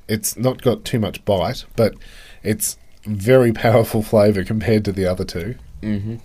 it's 0.08 0.36
not 0.36 0.62
got 0.62 0.84
too 0.84 0.98
much 0.98 1.24
bite, 1.24 1.64
but 1.76 1.94
it's 2.42 2.76
very 3.04 3.52
powerful 3.66 4.02
flavor 4.02 4.44
compared 4.44 4.84
to 4.86 4.92
the 4.92 5.06
other 5.06 5.24
two. 5.24 5.56
Mm-hmm. 5.82 6.16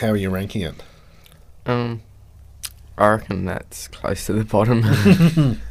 How 0.00 0.08
are 0.08 0.16
you 0.16 0.30
ranking 0.30 0.62
it? 0.62 0.74
Um, 1.66 2.02
I 2.98 3.08
reckon 3.10 3.44
that's 3.44 3.88
close 3.88 4.26
to 4.26 4.32
the 4.32 4.44
bottom. 4.44 5.60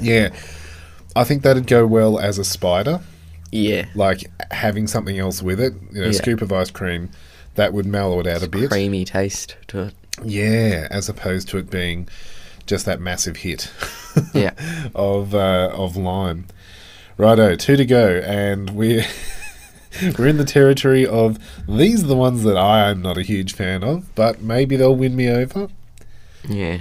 Yeah, 0.00 0.30
I 1.14 1.24
think 1.24 1.42
that'd 1.42 1.66
go 1.66 1.86
well 1.86 2.18
as 2.18 2.38
a 2.38 2.44
spider. 2.44 3.00
yeah. 3.50 3.84
Like 3.94 4.30
having 4.50 4.86
something 4.86 5.18
else 5.18 5.42
with 5.42 5.60
it, 5.60 5.74
you 5.92 6.00
know, 6.00 6.06
Yeah. 6.06 6.12
scoop 6.12 6.40
of 6.40 6.50
ice 6.50 6.70
cream, 6.70 7.10
that 7.56 7.74
would 7.74 7.84
mellow 7.84 8.18
it 8.20 8.26
out 8.26 8.42
a 8.42 8.48
bit. 8.48 8.70
Creamy 8.70 9.04
taste 9.04 9.56
to 9.68 9.80
it. 9.82 9.94
Yeah, 10.24 10.88
as 10.90 11.10
opposed 11.10 11.48
to 11.50 11.58
it 11.58 11.68
being 11.70 12.08
just 12.64 12.86
that 12.86 13.00
massive 13.02 13.36
hit 13.36 13.70
Yeah. 14.32 14.52
of 14.94 15.34
uh, 15.34 15.70
of 15.74 15.94
lime. 15.96 16.46
Righto, 17.18 17.54
two 17.56 17.76
to 17.76 17.84
go, 17.84 18.22
and 18.24 18.70
we're 18.70 19.04
we're 20.18 20.26
in 20.28 20.36
the 20.38 20.44
territory 20.44 21.06
of 21.06 21.38
these 21.68 22.04
are 22.04 22.06
the 22.06 22.16
ones 22.16 22.42
that 22.44 22.56
I 22.56 22.90
am 22.90 23.02
not 23.02 23.18
a 23.18 23.22
huge 23.22 23.54
fan 23.54 23.82
of, 23.84 24.14
but 24.14 24.40
maybe 24.40 24.76
they'll 24.76 24.94
win 24.96 25.14
me 25.16 25.28
over. 25.28 25.68
Yeah. 26.48 26.78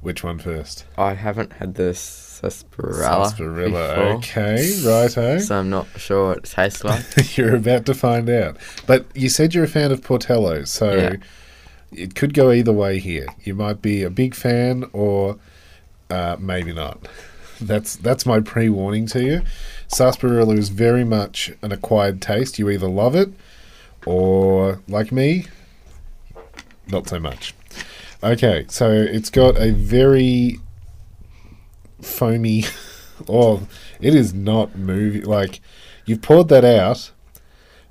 Which 0.00 0.22
one 0.22 0.38
first? 0.38 0.84
I 0.96 1.14
haven't 1.14 1.54
had 1.54 1.74
the 1.74 1.92
sarsaparilla. 1.94 3.02
Sarsaparilla. 3.28 3.88
before, 3.96 4.12
Okay, 4.18 4.80
righto. 4.86 5.38
So 5.38 5.58
I'm 5.58 5.70
not 5.70 5.86
sure 5.96 6.28
what 6.28 6.38
it 6.38 6.44
tastes 6.44 6.84
like. 6.84 7.04
you're 7.36 7.56
about 7.56 7.86
to 7.86 7.94
find 7.94 8.28
out. 8.30 8.56
But 8.86 9.06
you 9.14 9.28
said 9.28 9.52
you're 9.54 9.64
a 9.64 9.68
fan 9.68 9.90
of 9.90 10.02
Portello, 10.02 10.66
so 10.66 10.94
Yeah. 10.94 11.16
it 11.92 12.14
could 12.14 12.34
go 12.34 12.52
either 12.52 12.72
way 12.72 13.00
here. 13.00 13.26
You 13.42 13.54
might 13.54 13.82
be 13.82 14.04
a 14.04 14.10
big 14.10 14.34
fan, 14.36 14.84
or 14.92 15.38
uh, 16.08 16.36
maybe 16.38 16.72
not. 16.72 17.08
That's 17.60 17.96
that's 17.96 18.26
my 18.26 18.40
pre-warning 18.40 19.06
to 19.06 19.24
you. 19.24 19.40
Sarsaparilla 19.88 20.54
is 20.54 20.68
very 20.68 21.04
much 21.04 21.52
an 21.62 21.72
acquired 21.72 22.20
taste. 22.20 22.58
You 22.58 22.68
either 22.70 22.88
love 22.88 23.14
it, 23.14 23.30
or 24.04 24.80
like 24.88 25.12
me, 25.12 25.46
not 26.88 27.08
so 27.08 27.18
much. 27.20 27.54
Okay, 28.22 28.64
so 28.68 28.90
it's 28.90 29.30
got 29.30 29.56
a 29.60 29.72
very 29.72 30.58
foamy. 32.00 32.64
Oh, 33.30 33.66
it 33.98 34.14
is 34.14 34.34
not 34.34 34.76
moving. 34.76 35.22
Like 35.22 35.60
you've 36.04 36.20
poured 36.20 36.48
that 36.48 36.66
out, 36.66 37.12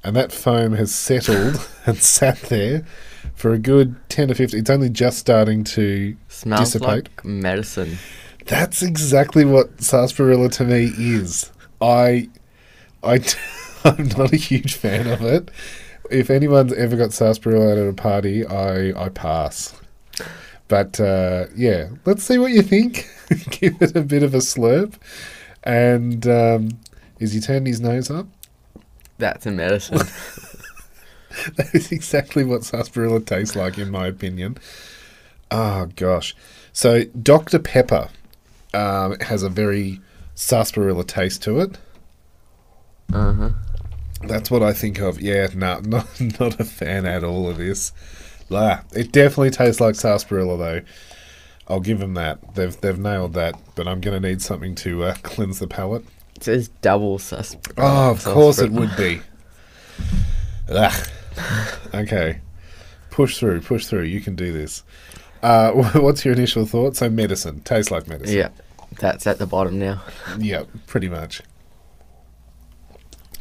and 0.03 0.15
that 0.15 0.31
foam 0.31 0.73
has 0.73 0.93
settled 0.93 1.67
and 1.87 1.97
sat 1.97 2.39
there 2.43 2.85
for 3.33 3.51
a 3.51 3.57
good 3.57 3.95
ten 4.07 4.27
to 4.27 4.35
fifteen. 4.35 4.59
It's 4.59 4.69
only 4.69 4.87
just 4.91 5.17
starting 5.17 5.63
to 5.63 6.15
Smells 6.27 6.73
dissipate. 6.73 6.87
like 6.87 7.25
medicine. 7.25 7.97
That's 8.45 8.83
exactly 8.83 9.45
what 9.45 9.81
sarsaparilla 9.81 10.49
to 10.51 10.63
me 10.63 10.91
is. 10.95 11.51
I, 11.85 12.29
I, 13.03 13.23
I'm 13.83 14.07
not 14.09 14.33
a 14.33 14.37
huge 14.37 14.75
fan 14.75 15.07
of 15.07 15.21
it. 15.21 15.49
If 16.09 16.29
anyone's 16.29 16.73
ever 16.73 16.95
got 16.95 17.13
sarsaparilla 17.13 17.73
at 17.73 17.87
a 17.87 17.93
party, 17.93 18.45
I, 18.45 19.05
I 19.05 19.09
pass. 19.09 19.79
But 20.67 20.99
uh, 20.99 21.45
yeah, 21.55 21.89
let's 22.05 22.23
see 22.23 22.37
what 22.37 22.51
you 22.51 22.63
think. 22.63 23.07
Give 23.51 23.79
it 23.81 23.95
a 23.95 24.01
bit 24.01 24.23
of 24.23 24.33
a 24.33 24.39
slurp. 24.39 24.95
And 25.63 26.27
um, 26.27 26.69
is 27.19 27.33
he 27.33 27.39
turned 27.39 27.67
his 27.67 27.81
nose 27.81 28.09
up? 28.09 28.27
That's 29.17 29.45
a 29.45 29.51
medicine. 29.51 30.01
That 31.57 31.75
is 31.75 31.91
exactly 31.91 32.45
what 32.45 32.63
sarsaparilla 32.63 33.19
tastes 33.19 33.57
like, 33.57 33.77
in 33.77 33.91
my 33.91 34.07
opinion. 34.07 34.57
Oh 35.51 35.89
gosh! 35.97 36.33
So 36.71 37.03
Dr 37.21 37.59
Pepper 37.59 38.07
um, 38.73 39.19
has 39.19 39.43
a 39.43 39.49
very 39.49 39.99
sarsaparilla 40.35 41.03
taste 41.03 41.41
to 41.43 41.59
it. 41.59 41.77
uh 43.13 43.33
huh. 43.33 43.49
That's 44.27 44.49
what 44.49 44.63
I 44.63 44.73
think 44.73 44.99
of. 44.99 45.19
Yeah, 45.21 45.47
no, 45.55 45.79
not 45.85 46.21
not 46.39 46.59
a 46.59 46.63
fan 46.63 47.05
at 47.05 47.23
all 47.23 47.49
of 47.49 47.57
this. 47.57 47.91
Lah, 48.49 48.81
it 48.93 49.11
definitely 49.11 49.49
tastes 49.49 49.81
like 49.81 49.95
sarsaparilla 49.95 50.57
though. 50.57 50.81
I'll 51.67 51.79
give 51.79 51.99
them 51.99 52.13
that. 52.13 52.55
They've 52.55 52.79
they've 52.79 52.99
nailed 52.99 53.33
that. 53.33 53.55
But 53.75 53.87
I'm 53.87 54.01
going 54.01 54.21
to 54.21 54.27
need 54.27 54.41
something 54.41 54.75
to 54.75 55.03
uh, 55.05 55.15
cleanse 55.23 55.59
the 55.59 55.67
palate. 55.67 56.05
It 56.35 56.43
says 56.43 56.67
double 56.81 57.17
sarsaparilla. 57.17 58.07
Oh, 58.07 58.11
of 58.11 58.23
course 58.23 58.59
it 58.59 58.71
would 58.71 58.95
be. 58.95 59.21
Ugh. 60.69 61.07
Okay. 61.93 62.41
Push 63.09 63.37
through, 63.39 63.61
push 63.61 63.85
through. 63.85 64.03
You 64.03 64.19
can 64.21 64.35
do 64.35 64.51
this. 64.51 64.83
Uh, 65.41 65.71
what's 65.99 66.25
your 66.25 66.33
initial 66.33 66.65
thought? 66.65 66.95
So, 66.97 67.09
medicine. 67.09 67.61
Tastes 67.61 67.91
like 67.91 68.07
medicine. 68.07 68.35
Yeah. 68.35 68.49
That's 68.99 69.27
at 69.27 69.39
the 69.39 69.45
bottom 69.45 69.77
now. 69.79 70.03
Yeah, 70.37 70.63
pretty 70.87 71.09
much. 71.09 71.41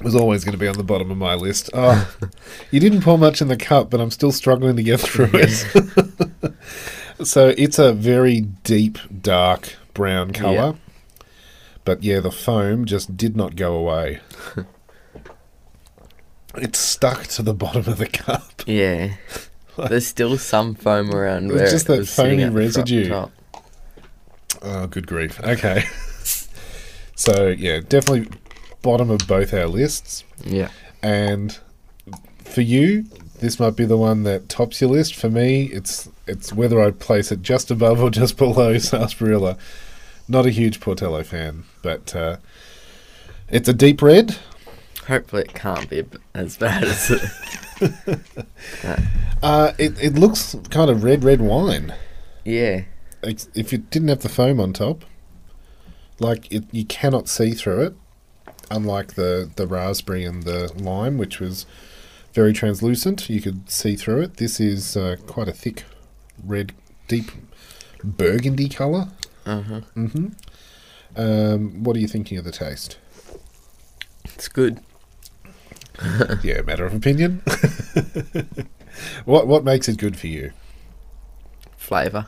Was 0.00 0.16
always 0.16 0.44
going 0.44 0.52
to 0.52 0.58
be 0.58 0.66
on 0.66 0.76
the 0.76 0.82
bottom 0.82 1.10
of 1.10 1.16
my 1.16 1.34
list. 1.34 1.70
Oh, 1.72 2.12
you 2.70 2.80
didn't 2.80 3.02
pour 3.02 3.16
much 3.16 3.40
in 3.40 3.48
the 3.48 3.56
cup, 3.56 3.90
but 3.90 4.00
I'm 4.00 4.10
still 4.10 4.32
struggling 4.32 4.76
to 4.76 4.82
get 4.82 5.00
through 5.00 5.30
it. 5.32 6.54
so 7.26 7.54
it's 7.56 7.78
a 7.78 7.92
very 7.92 8.40
deep, 8.40 8.98
dark 9.22 9.76
brown 9.94 10.32
color. 10.32 10.74
But 11.84 12.02
yeah, 12.02 12.20
the 12.20 12.32
foam 12.32 12.86
just 12.86 13.16
did 13.16 13.36
not 13.36 13.56
go 13.56 13.74
away. 13.76 14.20
it 16.56 16.74
stuck 16.74 17.24
to 17.28 17.42
the 17.42 17.54
bottom 17.54 17.86
of 17.86 17.98
the 17.98 18.08
cup. 18.08 18.62
Yeah. 18.66 19.14
There's 19.76 20.06
still 20.06 20.38
some 20.38 20.74
foam 20.74 21.12
around 21.12 21.50
It's 21.52 21.70
just 21.72 21.88
it 21.88 21.98
that 21.98 22.06
foamy 22.06 22.48
residue. 22.48 23.08
top. 23.08 23.32
Oh, 24.62 24.86
good 24.86 25.06
grief. 25.06 25.40
Okay. 25.42 25.84
so 27.14 27.48
yeah, 27.48 27.80
definitely 27.80 28.28
bottom 28.82 29.10
of 29.10 29.26
both 29.26 29.52
our 29.54 29.66
lists. 29.66 30.24
Yeah. 30.44 30.68
And 31.02 31.58
for 32.44 32.60
you, 32.62 33.04
this 33.40 33.58
might 33.60 33.76
be 33.76 33.84
the 33.84 33.96
one 33.98 34.22
that 34.24 34.48
tops 34.48 34.80
your 34.80 34.90
list. 34.90 35.14
For 35.16 35.28
me, 35.30 35.64
it's 35.64 36.08
it's 36.26 36.52
whether 36.52 36.80
I 36.80 36.90
place 36.90 37.30
it 37.32 37.42
just 37.42 37.70
above 37.70 38.02
or 38.02 38.10
just 38.10 38.36
below 38.38 38.78
sarsaparilla. 38.78 39.56
Not 40.28 40.46
a 40.46 40.50
huge 40.50 40.80
Portello 40.80 41.24
fan, 41.24 41.64
but 41.82 42.14
uh, 42.16 42.36
it's 43.50 43.68
a 43.68 43.74
deep 43.74 44.00
red. 44.00 44.36
Hopefully 45.06 45.42
it 45.42 45.52
can't 45.52 45.90
be 45.90 46.02
as 46.34 46.56
bad 46.56 46.84
as 46.84 47.10
it. 47.10 47.22
Uh, 49.42 49.74
it 49.76 50.02
it 50.02 50.14
looks 50.14 50.56
kind 50.70 50.88
of 50.90 51.04
red, 51.04 51.22
red 51.22 51.42
wine. 51.42 51.92
yeah. 52.46 52.84
If 53.26 53.72
it 53.72 53.90
didn't 53.90 54.08
have 54.08 54.20
the 54.20 54.28
foam 54.28 54.60
on 54.60 54.72
top, 54.72 55.04
like 56.18 56.50
it, 56.52 56.64
you 56.72 56.84
cannot 56.84 57.28
see 57.28 57.52
through 57.52 57.82
it. 57.82 57.94
Unlike 58.70 59.14
the 59.14 59.50
the 59.56 59.66
raspberry 59.66 60.24
and 60.24 60.42
the 60.42 60.72
lime, 60.76 61.18
which 61.18 61.40
was 61.40 61.66
very 62.32 62.52
translucent, 62.52 63.28
you 63.30 63.40
could 63.40 63.70
see 63.70 63.96
through 63.96 64.22
it. 64.22 64.36
This 64.38 64.58
is 64.60 64.96
uh, 64.96 65.16
quite 65.26 65.48
a 65.48 65.52
thick 65.52 65.84
red, 66.42 66.72
deep 67.08 67.30
burgundy 68.02 68.68
color. 68.68 69.08
Uh 69.46 69.62
huh. 69.62 69.80
hmm 69.94 70.28
Um, 71.16 71.84
what 71.84 71.96
are 71.96 72.00
you 72.00 72.08
thinking 72.08 72.38
of 72.38 72.44
the 72.44 72.52
taste? 72.52 72.98
It's 74.24 74.48
good. 74.48 74.80
yeah, 76.42 76.62
matter 76.62 76.84
of 76.84 76.94
opinion. 76.94 77.42
what 79.24 79.46
what 79.46 79.62
makes 79.62 79.88
it 79.88 79.98
good 79.98 80.16
for 80.16 80.26
you? 80.26 80.52
Flavour. 81.76 82.26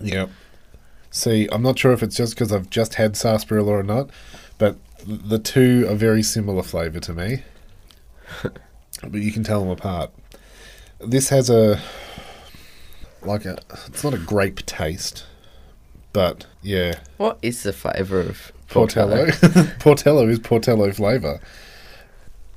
Yep. 0.00 0.30
See, 1.10 1.48
I'm 1.50 1.62
not 1.62 1.78
sure 1.78 1.92
if 1.92 2.02
it's 2.02 2.16
just 2.16 2.34
because 2.34 2.52
I've 2.52 2.70
just 2.70 2.94
had 2.94 3.16
sarsaparilla 3.16 3.72
or 3.72 3.82
not, 3.82 4.10
but 4.58 4.76
the 5.06 5.38
two 5.38 5.86
are 5.88 5.94
very 5.94 6.22
similar 6.22 6.62
flavour 6.62 7.00
to 7.00 7.14
me. 7.14 7.42
but 8.42 9.14
you 9.14 9.32
can 9.32 9.42
tell 9.42 9.60
them 9.60 9.70
apart. 9.70 10.10
This 11.00 11.30
has 11.30 11.48
a 11.48 11.80
like 13.22 13.44
a. 13.44 13.58
It's 13.86 14.04
not 14.04 14.14
a 14.14 14.18
grape 14.18 14.66
taste, 14.66 15.24
but 16.12 16.46
yeah, 16.62 17.00
What 17.16 17.38
is 17.42 17.62
the 17.62 17.72
flavour 17.72 18.20
of 18.20 18.52
Portello. 18.68 19.28
Portello? 19.28 19.78
Portello 19.78 20.28
is 20.28 20.38
Portello 20.40 20.94
flavor. 20.94 21.40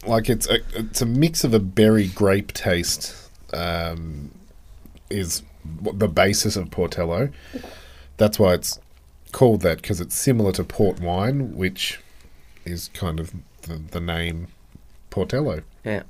Like 0.05 0.29
it's 0.29 0.49
a 0.49 0.59
it's 0.73 1.01
a 1.01 1.05
mix 1.05 1.43
of 1.43 1.53
a 1.53 1.59
berry 1.59 2.07
grape 2.07 2.53
taste. 2.53 3.15
Um, 3.53 4.31
is 5.09 5.43
the 5.63 6.07
basis 6.07 6.55
of 6.55 6.69
Portello. 6.69 7.31
That's 8.17 8.39
why 8.39 8.53
it's 8.53 8.79
called 9.31 9.61
that 9.61 9.81
because 9.81 10.01
it's 10.01 10.15
similar 10.15 10.51
to 10.53 10.63
port 10.63 10.99
wine, 10.99 11.55
which 11.55 11.99
is 12.65 12.89
kind 12.93 13.19
of 13.19 13.33
the, 13.63 13.81
the 13.91 14.01
name 14.01 14.47
Portello. 15.09 15.63
Yeah. 15.83 16.03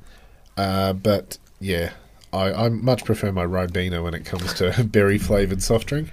Uh, 0.57 0.93
but 0.93 1.37
yeah, 1.59 1.91
I, 2.33 2.51
I 2.51 2.69
much 2.69 3.05
prefer 3.05 3.31
my 3.31 3.45
Ribena 3.45 4.03
when 4.03 4.13
it 4.13 4.25
comes 4.25 4.53
to 4.55 4.83
berry 4.91 5.17
flavored 5.17 5.61
soft 5.61 5.87
drink. 5.87 6.09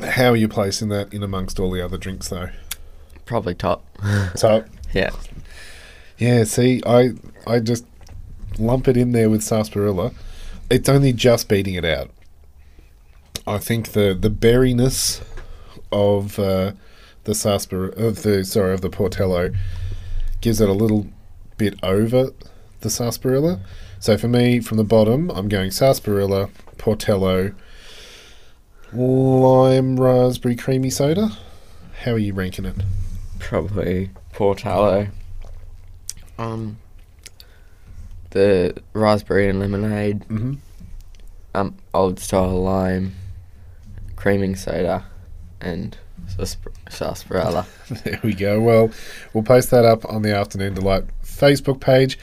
How 0.00 0.30
are 0.30 0.36
you 0.36 0.48
placing 0.48 0.88
that 0.90 1.12
in 1.14 1.22
amongst 1.22 1.58
all 1.58 1.70
the 1.70 1.82
other 1.82 1.96
drinks, 1.96 2.28
though? 2.28 2.50
Probably 3.24 3.54
top. 3.54 3.84
top. 4.36 4.66
yeah. 4.92 5.10
yeah, 6.18 6.44
see, 6.44 6.82
I 6.86 7.12
I 7.46 7.60
just 7.60 7.86
lump 8.58 8.88
it 8.88 8.96
in 8.96 9.12
there 9.12 9.30
with 9.30 9.42
sarsaparilla. 9.42 10.12
It's 10.68 10.88
only 10.88 11.12
just 11.12 11.48
beating 11.48 11.74
it 11.74 11.84
out. 11.84 12.10
I 13.46 13.58
think 13.58 13.92
the 13.92 14.16
the 14.18 14.30
berryness 14.30 15.22
of 15.92 16.38
uh, 16.38 16.72
the 17.24 17.34
sarsaparilla 17.34 17.92
of 17.96 18.22
the 18.22 18.44
sorry 18.44 18.74
of 18.74 18.80
the 18.80 18.90
Portello 18.90 19.56
gives 20.40 20.60
it 20.60 20.68
a 20.68 20.72
little 20.72 21.06
bit 21.56 21.74
over 21.82 22.30
the 22.80 22.90
sarsaparilla. 22.90 23.60
So 24.00 24.18
for 24.18 24.28
me, 24.28 24.60
from 24.60 24.76
the 24.76 24.84
bottom, 24.84 25.30
I'm 25.30 25.48
going 25.48 25.70
sarsaparilla, 25.70 26.50
Portello, 26.76 27.54
lime 28.92 29.98
raspberry 29.98 30.56
creamy 30.56 30.90
soda. 30.90 31.30
How 32.02 32.12
are 32.12 32.18
you 32.18 32.34
ranking 32.34 32.64
it? 32.64 32.76
Probably 33.38 34.10
Portello. 34.32 35.10
Um, 36.38 36.78
the 38.30 38.74
raspberry 38.92 39.48
and 39.48 39.58
lemonade. 39.60 40.20
Mhm. 40.28 40.58
Um, 41.54 41.74
old 41.94 42.20
style 42.20 42.62
lime, 42.62 43.14
creaming 44.16 44.56
soda, 44.56 45.04
and 45.60 45.96
sarsap- 46.28 46.72
sarsaparilla. 46.90 47.66
There 48.04 48.20
we 48.22 48.34
go. 48.34 48.60
Well, 48.60 48.90
we'll 49.32 49.44
post 49.44 49.70
that 49.70 49.84
up 49.84 50.04
on 50.10 50.22
the 50.22 50.34
Afternoon 50.36 50.74
Delight 50.74 51.04
Facebook 51.24 51.80
page. 51.80 52.18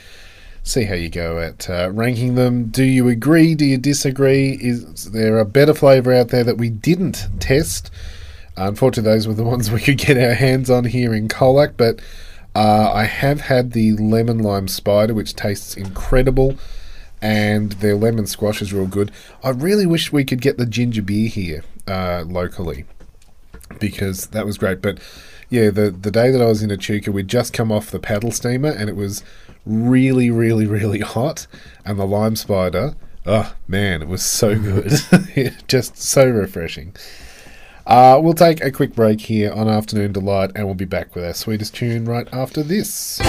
See 0.66 0.84
how 0.86 0.96
you 0.96 1.10
go 1.10 1.40
at 1.40 1.70
uh, 1.70 1.90
ranking 1.92 2.36
them. 2.36 2.66
Do 2.66 2.84
you 2.84 3.08
agree? 3.10 3.56
Do 3.56 3.66
you 3.66 3.78
disagree? 3.78 4.52
Is 4.62 5.12
there 5.12 5.40
a 5.40 5.46
better 5.46 5.74
flavour 5.74 6.14
out 6.14 6.30
there 6.30 6.44
that 6.44 6.58
we 6.58 6.70
didn't 6.70 7.28
test? 7.40 7.92
Unfortunately, 8.56 9.12
those 9.12 9.28
were 9.28 9.34
the 9.34 9.44
ones 9.54 9.72
we 9.72 9.82
could 9.82 9.98
get 9.98 10.18
our 10.18 10.34
hands 10.36 10.70
on 10.70 10.86
here 10.86 11.14
in 11.14 11.28
Colac, 11.28 11.74
but 11.76 12.00
uh, 12.56 12.92
I 12.94 13.06
have 13.06 13.42
had 13.42 13.72
the 13.72 13.94
lemon 13.94 14.40
lime 14.40 14.68
spider, 14.68 15.14
which 15.14 15.36
tastes 15.36 15.76
incredible, 15.76 16.56
and 17.22 17.74
their 17.74 17.96
lemon 17.96 18.28
squash 18.28 18.62
is 18.62 18.74
real 18.74 18.88
good. 18.88 19.12
I 19.44 19.50
really 19.50 19.86
wish 19.86 20.12
we 20.12 20.24
could 20.24 20.42
get 20.42 20.58
the 20.58 20.66
ginger 20.66 21.02
beer 21.02 21.30
here 21.30 21.64
uh, 21.88 22.24
locally 22.28 22.86
because 23.80 24.28
that 24.28 24.46
was 24.46 24.58
great. 24.58 24.82
But 24.82 25.00
yeah, 25.50 25.70
the 25.70 25.92
the 25.92 26.12
day 26.12 26.32
that 26.32 26.42
I 26.42 26.46
was 26.46 26.62
in 26.62 26.72
Echuca, 26.72 27.12
we'd 27.12 27.28
just 27.28 27.54
come 27.54 27.72
off 27.72 27.92
the 27.92 28.00
paddle 28.00 28.32
steamer, 28.32 28.70
and 28.70 28.90
it 28.90 28.96
was 28.96 29.24
really, 29.66 30.30
really, 30.30 30.68
really 30.68 31.00
hot. 31.00 31.48
And 31.86 32.00
the 32.00 32.06
lime 32.06 32.36
spider, 32.36 32.96
oh 33.26 33.56
man, 33.68 34.02
it 34.02 34.08
was 34.08 34.24
so 34.24 34.58
good, 34.60 34.94
just 35.68 35.98
so 35.98 36.28
refreshing. 36.28 36.96
Uh, 37.86 38.20
we'll 38.22 38.34
take 38.34 38.64
a 38.64 38.72
quick 38.72 38.96
break 38.96 39.20
here 39.22 39.52
on 39.52 39.68
Afternoon 39.68 40.14
Delight, 40.14 40.52
and 40.56 40.66
we'll 40.66 40.76
be 40.76 40.86
back 40.86 41.14
with 41.16 41.26
our 41.26 41.34
sweetest 41.34 41.76
tune 41.76 42.06
right 42.06 42.28
after 42.32 42.64
this. 42.64 43.20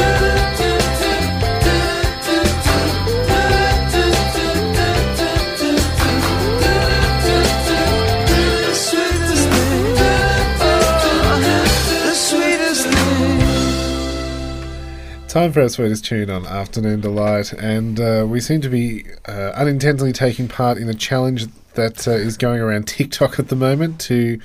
Time 15.34 15.52
for 15.52 15.62
our 15.62 15.68
sweetest 15.68 16.04
tune 16.04 16.30
on 16.30 16.46
Afternoon 16.46 17.00
Delight, 17.00 17.52
and 17.54 17.98
uh, 17.98 18.24
we 18.24 18.38
seem 18.38 18.60
to 18.60 18.68
be 18.68 19.04
uh, 19.26 19.50
unintentionally 19.56 20.12
taking 20.12 20.46
part 20.46 20.78
in 20.78 20.88
a 20.88 20.94
challenge 20.94 21.46
that 21.74 22.06
uh, 22.06 22.12
is 22.12 22.36
going 22.36 22.60
around 22.60 22.86
TikTok 22.88 23.38
at 23.38 23.48
the 23.48 23.56
moment 23.56 24.00
to 24.02 24.40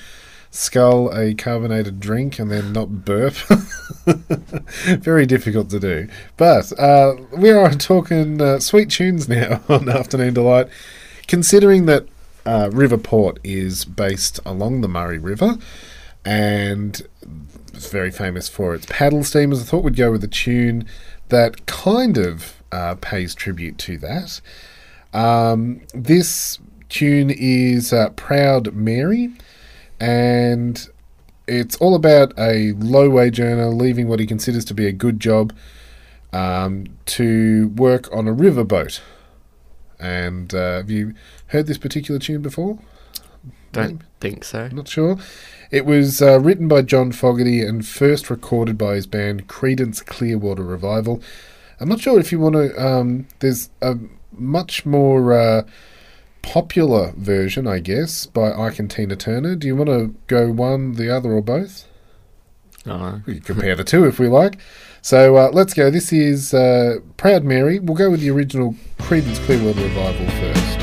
scull 0.51 1.15
a 1.15 1.35
carbonated 1.35 1.99
drink 1.99 2.39
and 2.39 2.49
then 2.49 2.73
not 2.73 3.05
burp. 3.05 3.33
Very 4.85 5.25
difficult 5.25 5.69
to 5.69 5.79
do. 5.79 6.07
But 6.37 6.77
uh, 6.79 7.15
we 7.37 7.51
are 7.51 7.71
talking 7.71 8.41
uh, 8.41 8.59
sweet 8.59 8.89
tunes 8.89 9.29
now 9.29 9.61
on 9.69 9.87
Afternoon 9.89 10.33
Delight, 10.33 10.67
considering 11.27 11.85
that 11.85 12.07
uh, 12.45 12.69
Riverport 12.69 13.37
is 13.43 13.85
based 13.85 14.39
along 14.45 14.81
the 14.81 14.87
Murray 14.87 15.19
River 15.19 15.57
and 16.25 17.01
it's 17.73 17.89
very 17.89 18.11
famous 18.11 18.49
for 18.49 18.75
its 18.75 18.85
paddle 18.89 19.23
steamers. 19.23 19.61
I 19.61 19.65
thought 19.65 19.83
we'd 19.83 19.95
go 19.95 20.11
with 20.11 20.23
a 20.23 20.27
tune 20.27 20.85
that 21.29 21.65
kind 21.65 22.17
of 22.17 22.61
uh, 22.71 22.95
pays 22.95 23.33
tribute 23.33 23.77
to 23.79 23.97
that. 23.99 24.41
Um, 25.13 25.81
this 25.93 26.59
tune 26.89 27.29
is 27.29 27.93
uh, 27.93 28.09
Proud 28.11 28.73
Mary, 28.73 29.31
and 29.99 30.87
it's 31.47 31.75
all 31.77 31.95
about 31.95 32.33
a 32.37 32.73
low 32.73 33.09
wage 33.09 33.39
earner 33.39 33.67
leaving 33.67 34.07
what 34.07 34.19
he 34.19 34.25
considers 34.25 34.65
to 34.65 34.73
be 34.73 34.85
a 34.85 34.91
good 34.91 35.19
job 35.19 35.53
um, 36.33 36.85
to 37.05 37.69
work 37.75 38.13
on 38.13 38.27
a 38.27 38.33
riverboat. 38.33 39.01
And 39.99 40.53
uh, 40.53 40.77
have 40.77 40.89
you 40.89 41.13
heard 41.47 41.67
this 41.67 41.77
particular 41.77 42.19
tune 42.19 42.41
before? 42.41 42.79
Don't 43.71 44.01
think 44.19 44.43
so. 44.43 44.67
Not 44.69 44.87
sure. 44.87 45.17
It 45.71 45.85
was 45.85 46.21
uh, 46.21 46.39
written 46.39 46.67
by 46.67 46.81
John 46.81 47.11
Fogerty 47.11 47.61
and 47.61 47.85
first 47.85 48.29
recorded 48.29 48.77
by 48.77 48.95
his 48.95 49.05
band 49.05 49.47
Creedence 49.47 50.03
Clearwater 50.03 50.63
Revival. 50.63 51.21
I'm 51.79 51.89
not 51.89 51.99
sure 51.99 52.19
if 52.19 52.31
you 52.31 52.39
want 52.39 52.55
to. 52.55 52.83
Um, 52.83 53.27
there's 53.39 53.69
a 53.81 53.97
much 54.31 54.85
more 54.85 55.33
uh, 55.33 55.63
popular 56.49 57.13
version, 57.15 57.67
I 57.67 57.77
guess, 57.77 58.25
by 58.25 58.51
Ike 58.51 58.79
and 58.79 58.89
Tina 58.89 59.15
Turner. 59.15 59.55
Do 59.55 59.67
you 59.67 59.75
want 59.75 59.89
to 59.89 60.15
go 60.25 60.51
one, 60.51 60.93
the 60.93 61.15
other, 61.15 61.31
or 61.31 61.41
both? 61.43 61.85
Oh, 62.87 63.21
We 63.27 63.35
can 63.35 63.43
compare 63.43 63.75
the 63.75 63.83
two 63.83 64.05
if 64.05 64.17
we 64.17 64.27
like. 64.27 64.57
So 65.03 65.35
uh, 65.35 65.51
let's 65.53 65.75
go. 65.75 65.91
This 65.91 66.11
is 66.11 66.51
uh, 66.51 66.97
Proud 67.17 67.43
Mary. 67.43 67.77
We'll 67.77 67.95
go 67.95 68.09
with 68.09 68.21
the 68.21 68.31
original 68.31 68.73
Creedence 68.97 69.37
Clearwater 69.45 69.79
Revival 69.79 70.25
first. 70.25 70.79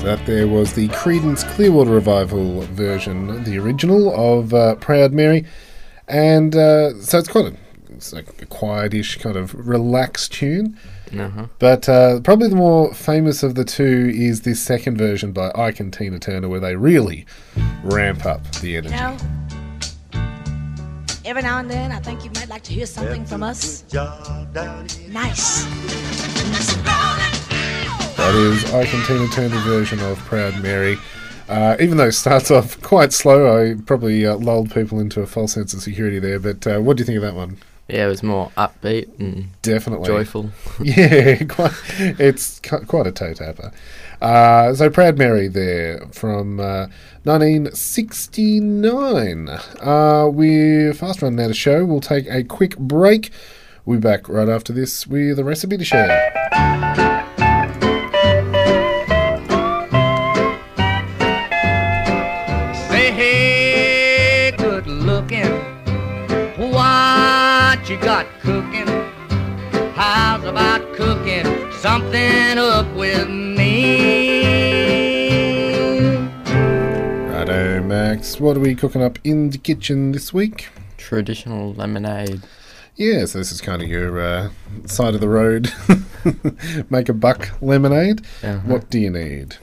So 0.00 0.06
that 0.06 0.26
there 0.26 0.48
was 0.48 0.72
the 0.72 0.88
Creedence 0.88 1.48
Clearwater 1.54 1.92
Revival 1.92 2.62
version, 2.62 3.44
the 3.44 3.58
original 3.58 4.12
of 4.12 4.52
uh, 4.52 4.74
Proud 4.76 5.12
Mary, 5.12 5.46
and 6.08 6.56
uh, 6.56 7.00
so 7.00 7.18
it's 7.18 7.28
quite 7.28 7.52
a, 7.52 7.56
it's 8.00 8.14
like 8.14 8.28
a 8.40 8.46
quietish 8.46 9.20
kind 9.20 9.36
of 9.36 9.54
relaxed 9.54 10.32
tune. 10.32 10.74
uh-huh. 11.12 11.48
But 11.58 11.86
uh, 11.86 12.20
probably 12.20 12.48
the 12.48 12.56
more 12.56 12.94
famous 12.94 13.42
of 13.42 13.56
the 13.56 13.64
two 13.64 14.10
is 14.14 14.40
this 14.40 14.58
second 14.62 14.96
version 14.96 15.32
by 15.32 15.52
Ike 15.54 15.80
and 15.80 15.92
Tina 15.92 16.18
Turner, 16.18 16.48
where 16.48 16.60
they 16.60 16.76
really 16.76 17.26
ramp 17.82 18.24
up 18.24 18.50
the 18.62 18.78
energy. 18.78 18.94
You 18.94 19.00
know, 19.00 19.18
every 21.26 21.42
now 21.42 21.58
and 21.58 21.70
then 21.70 21.92
I 21.92 22.00
think 22.00 22.24
you 22.24 22.30
might 22.36 22.48
like 22.48 22.62
to 22.62 22.72
hear 22.72 22.86
something 22.86 23.26
from 23.26 23.42
us. 23.42 23.84
Nice. 23.92 25.64
That 28.16 28.34
is 28.34 28.64
Ike 28.72 28.94
and 28.94 29.04
Tina 29.04 29.28
Turner 29.28 29.60
version 29.60 30.00
of 30.00 30.16
Proud 30.20 30.62
Mary. 30.62 30.96
Uh, 31.50 31.76
even 31.80 31.98
though 31.98 32.06
it 32.06 32.12
starts 32.12 32.50
off 32.50 32.80
quite 32.80 33.12
slow, 33.12 33.60
I 33.60 33.74
probably 33.74 34.24
uh, 34.24 34.36
lulled 34.36 34.72
people 34.72 35.00
into 35.00 35.20
a 35.20 35.26
false 35.26 35.52
sense 35.52 35.74
of 35.74 35.82
security 35.82 36.18
there. 36.18 36.38
But 36.38 36.66
uh, 36.66 36.78
what 36.78 36.96
do 36.96 37.02
you 37.02 37.04
think 37.04 37.16
of 37.16 37.22
that 37.22 37.34
one? 37.34 37.58
Yeah, 37.92 38.06
it 38.06 38.08
was 38.08 38.22
more 38.22 38.50
upbeat 38.56 39.18
and 39.18 39.48
Definitely 39.62 40.06
joyful. 40.06 40.50
Yeah, 40.82 41.44
quite, 41.48 41.72
it's 41.98 42.60
quite 42.60 43.06
a 43.06 43.12
toe 43.12 43.34
tapper. 43.34 43.72
Uh, 44.20 44.74
so 44.74 44.90
Proud 44.90 45.18
Mary 45.18 45.48
there 45.48 46.00
from 46.12 46.60
uh, 46.60 46.86
1969. 47.24 49.48
Uh, 49.48 50.28
we're 50.30 50.94
fast 50.94 51.22
running 51.22 51.40
out 51.40 51.50
of 51.50 51.56
show. 51.56 51.84
We'll 51.84 52.00
take 52.00 52.26
a 52.28 52.44
quick 52.44 52.78
break. 52.78 53.30
We'll 53.84 53.98
be 53.98 54.02
back 54.02 54.28
right 54.28 54.48
after 54.48 54.72
this 54.72 55.06
with 55.06 55.38
a 55.38 55.44
recipe 55.44 55.76
to 55.78 55.84
share. 55.84 57.09
you 67.90 67.96
got 67.96 68.24
cooking? 68.38 68.86
How's 69.94 70.44
about 70.44 70.80
cooking 70.94 71.72
something 71.72 72.56
up 72.56 72.86
with 72.94 73.28
me? 73.28 74.44
Righto, 77.26 77.82
Max. 77.82 78.38
What 78.38 78.56
are 78.56 78.60
we 78.60 78.76
cooking 78.76 79.02
up 79.02 79.18
in 79.24 79.50
the 79.50 79.58
kitchen 79.58 80.12
this 80.12 80.32
week? 80.32 80.68
Traditional 80.98 81.74
lemonade. 81.74 82.42
Yeah, 82.94 83.24
so 83.24 83.38
this 83.38 83.50
is 83.50 83.60
kind 83.60 83.82
of 83.82 83.88
your 83.88 84.20
uh, 84.20 84.50
side 84.86 85.16
of 85.16 85.20
the 85.20 85.28
road, 85.28 85.72
make 86.90 87.08
a 87.08 87.12
buck 87.12 87.50
lemonade. 87.60 88.20
Uh-huh. 88.44 88.60
What 88.66 88.88
do 88.88 89.00
you 89.00 89.10
need? 89.10 89.56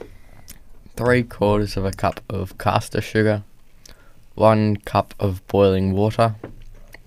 Three 0.96 1.22
quarters 1.22 1.78
of 1.78 1.86
a 1.86 1.92
cup 1.92 2.20
of 2.28 2.58
caster 2.58 3.00
sugar, 3.00 3.44
one 4.34 4.76
cup 4.76 5.14
of 5.18 5.46
boiling 5.46 5.94
water, 5.94 6.34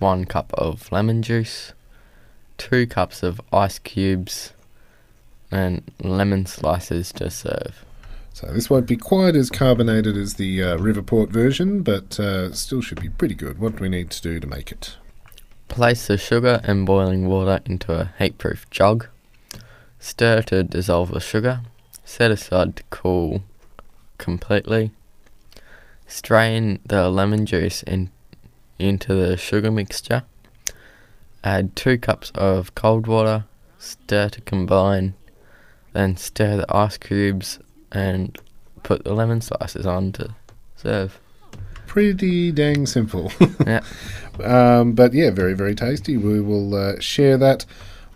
one 0.02 0.26
cup 0.26 0.52
of 0.52 0.92
lemon 0.92 1.22
juice, 1.22 1.72
two 2.58 2.86
cups 2.86 3.22
of 3.22 3.40
ice 3.52 3.78
cubes, 3.78 4.52
and 5.50 5.82
lemon 6.02 6.44
slices 6.44 7.12
to 7.12 7.30
serve. 7.30 7.84
So 8.34 8.46
this 8.48 8.68
won't 8.68 8.86
be 8.86 8.96
quite 8.96 9.36
as 9.36 9.50
carbonated 9.50 10.16
as 10.16 10.34
the 10.34 10.62
uh, 10.62 10.76
Riverport 10.78 11.28
version, 11.28 11.82
but 11.82 12.18
uh, 12.18 12.52
still 12.52 12.80
should 12.80 13.00
be 13.00 13.10
pretty 13.10 13.34
good. 13.34 13.58
What 13.58 13.76
do 13.76 13.82
we 13.82 13.88
need 13.88 14.10
to 14.10 14.22
do 14.22 14.40
to 14.40 14.46
make 14.46 14.72
it? 14.72 14.96
Place 15.68 16.06
the 16.06 16.18
sugar 16.18 16.60
and 16.64 16.84
boiling 16.84 17.28
water 17.28 17.60
into 17.64 17.92
a 17.92 18.12
heat-proof 18.18 18.68
jug. 18.70 19.06
Stir 19.98 20.42
to 20.42 20.64
dissolve 20.64 21.12
the 21.12 21.20
sugar. 21.20 21.60
Set 22.04 22.30
aside 22.30 22.76
to 22.76 22.82
cool 22.90 23.42
completely. 24.18 24.90
Strain 26.06 26.78
the 26.84 27.08
lemon 27.08 27.46
juice 27.46 27.82
in, 27.82 28.10
into 28.82 29.14
the 29.14 29.36
sugar 29.36 29.70
mixture. 29.70 30.24
Add 31.44 31.74
2 31.76 31.98
cups 31.98 32.30
of 32.34 32.74
cold 32.74 33.06
water. 33.06 33.44
Stir 33.78 34.28
to 34.28 34.40
combine. 34.42 35.14
Then 35.92 36.16
stir 36.16 36.56
the 36.56 36.74
ice 36.74 36.96
cubes 36.96 37.58
and 37.90 38.38
put 38.82 39.04
the 39.04 39.12
lemon 39.14 39.40
slices 39.40 39.86
on 39.86 40.12
to 40.12 40.34
serve. 40.76 41.20
Pretty 41.86 42.52
dang 42.52 42.86
simple. 42.86 43.32
Yeah. 43.66 43.82
Um, 44.42 44.94
but 44.94 45.12
yeah, 45.12 45.30
very, 45.30 45.54
very 45.54 45.74
tasty. 45.74 46.16
We 46.16 46.40
will 46.40 46.74
uh, 46.74 47.00
share 47.00 47.36
that 47.38 47.66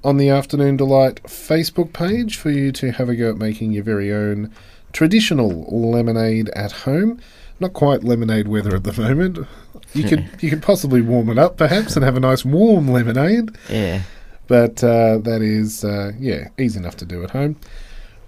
on 0.02 0.16
the 0.16 0.30
Afternoon 0.30 0.76
Delight 0.76 1.22
Facebook 1.24 1.92
page 1.92 2.36
for 2.36 2.50
you 2.50 2.72
to 2.72 2.92
have 2.92 3.08
a 3.08 3.16
go 3.16 3.30
at 3.30 3.36
making 3.36 3.72
your 3.72 3.84
very 3.84 4.12
own 4.12 4.52
traditional 4.96 5.64
lemonade 5.70 6.48
at 6.50 6.72
home. 6.72 7.20
Not 7.60 7.74
quite 7.74 8.02
lemonade 8.02 8.48
weather 8.48 8.74
at 8.74 8.84
the 8.84 8.98
moment. 9.00 9.46
You 9.92 10.04
could 10.04 10.28
you 10.40 10.50
could 10.50 10.62
possibly 10.62 11.02
warm 11.02 11.28
it 11.28 11.38
up 11.38 11.56
perhaps 11.56 11.96
and 11.96 12.04
have 12.04 12.16
a 12.16 12.20
nice 12.20 12.44
warm 12.44 12.88
lemonade. 12.88 13.50
Yeah. 13.68 14.02
But 14.48 14.82
uh, 14.82 15.18
that 15.18 15.42
is 15.42 15.84
uh, 15.84 16.12
yeah 16.18 16.48
easy 16.58 16.78
enough 16.78 16.96
to 16.96 17.04
do 17.04 17.22
at 17.22 17.30
home. 17.30 17.56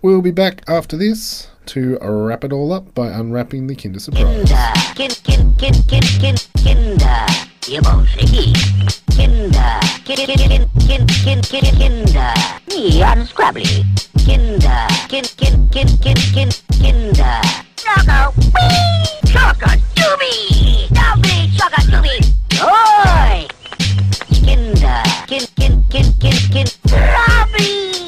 We'll 0.02 0.22
be 0.22 0.30
back 0.30 0.62
after 0.68 0.96
this 0.96 1.48
to 1.66 1.98
wrap 2.00 2.44
it 2.44 2.52
all 2.52 2.72
up 2.72 2.94
by 2.94 3.08
unwrapping 3.08 3.66
the 3.66 3.74
Kinder 3.74 3.98
Surprise. 3.98 4.50
Kinder, 4.94 5.14
kin, 5.24 5.54
kin, 5.56 5.82
kin, 5.84 6.02
kin, 6.20 6.36
kin, 6.56 6.98
Kinder, 7.64 9.07
Kinder, 9.18 9.80
kin, 10.04 10.16
kin, 10.16 10.38
kin, 10.38 10.62
kin, 10.78 11.06
kin, 11.24 11.40
kin, 11.42 11.66
Kinder, 11.76 12.34
nie 12.68 13.02
unscrabbly. 13.02 13.84
Kinder, 14.24 14.86
kin, 15.08 15.24
kin, 15.36 15.68
kin, 15.72 15.88
kin, 15.98 16.16
kin, 16.34 16.50
Kinder. 16.78 17.40
Choco, 17.74 18.32
wee, 18.54 19.02
choco, 19.26 19.70
doobie, 19.98 20.86
doobie, 20.94 21.50
choco, 21.58 21.80
doobie, 21.90 22.22
oi. 22.62 23.48
Kinder, 24.30 25.02
kin, 25.26 25.44
kin, 25.58 25.82
kin, 25.90 26.06
kin, 26.20 26.36
kin, 26.52 26.66
Robbie. 26.86 28.06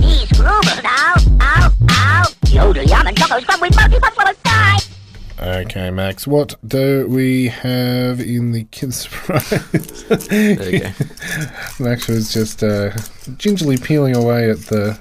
He's 0.00 0.32
grooving 0.32 0.82
now, 0.82 1.14
ow, 1.42 1.70
ow. 1.90 2.24
Yodel, 2.48 2.84
yum, 2.84 3.06
and 3.06 3.18
choco, 3.18 3.38
scrub 3.40 3.60
with 3.60 3.76
multi 3.76 3.98
puff 4.00 4.16
will 4.16 4.32
die. 4.44 4.78
Okay, 5.40 5.90
Max, 5.90 6.26
what 6.26 6.56
do 6.66 7.06
we 7.06 7.46
have 7.46 8.20
in 8.20 8.50
the 8.50 8.64
kids' 8.64 9.02
Surprise? 9.02 9.48
There 10.28 10.70
you 10.70 10.80
go. 10.80 10.90
Max 11.78 12.08
was 12.08 12.32
just 12.32 12.64
uh, 12.64 12.90
gingerly 13.36 13.76
peeling 13.76 14.16
away 14.16 14.50
at 14.50 14.58
the 14.62 14.98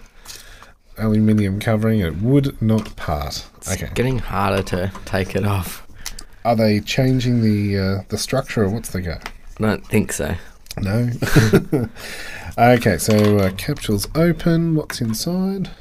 aluminium 0.99 1.59
covering. 1.59 2.01
It 2.01 2.17
would 2.17 2.61
not 2.61 2.95
part. 2.95 3.47
Okay. 3.71 3.89
Getting 3.95 4.19
harder 4.19 4.61
to 4.63 4.91
take 5.05 5.35
it 5.35 5.43
off. 5.43 5.87
Are 6.45 6.55
they 6.55 6.81
changing 6.81 7.41
the 7.41 7.77
uh, 7.77 8.01
the 8.09 8.17
structure 8.17 8.63
or 8.63 8.69
what's 8.69 8.89
the 8.89 9.01
go? 9.01 9.17
I 9.59 9.61
don't 9.61 9.85
think 9.87 10.13
so. 10.13 10.35
No. 10.77 11.09
okay, 12.57 12.99
so 12.99 13.39
uh, 13.39 13.51
capsule's 13.57 14.07
open. 14.13 14.75
What's 14.75 15.01
inside? 15.01 15.71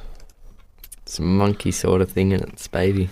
It's 1.02 1.18
a 1.18 1.22
monkey 1.22 1.72
sort 1.72 2.00
of 2.00 2.10
thing 2.10 2.32
and 2.32 2.42
its 2.42 2.66
baby. 2.68 3.10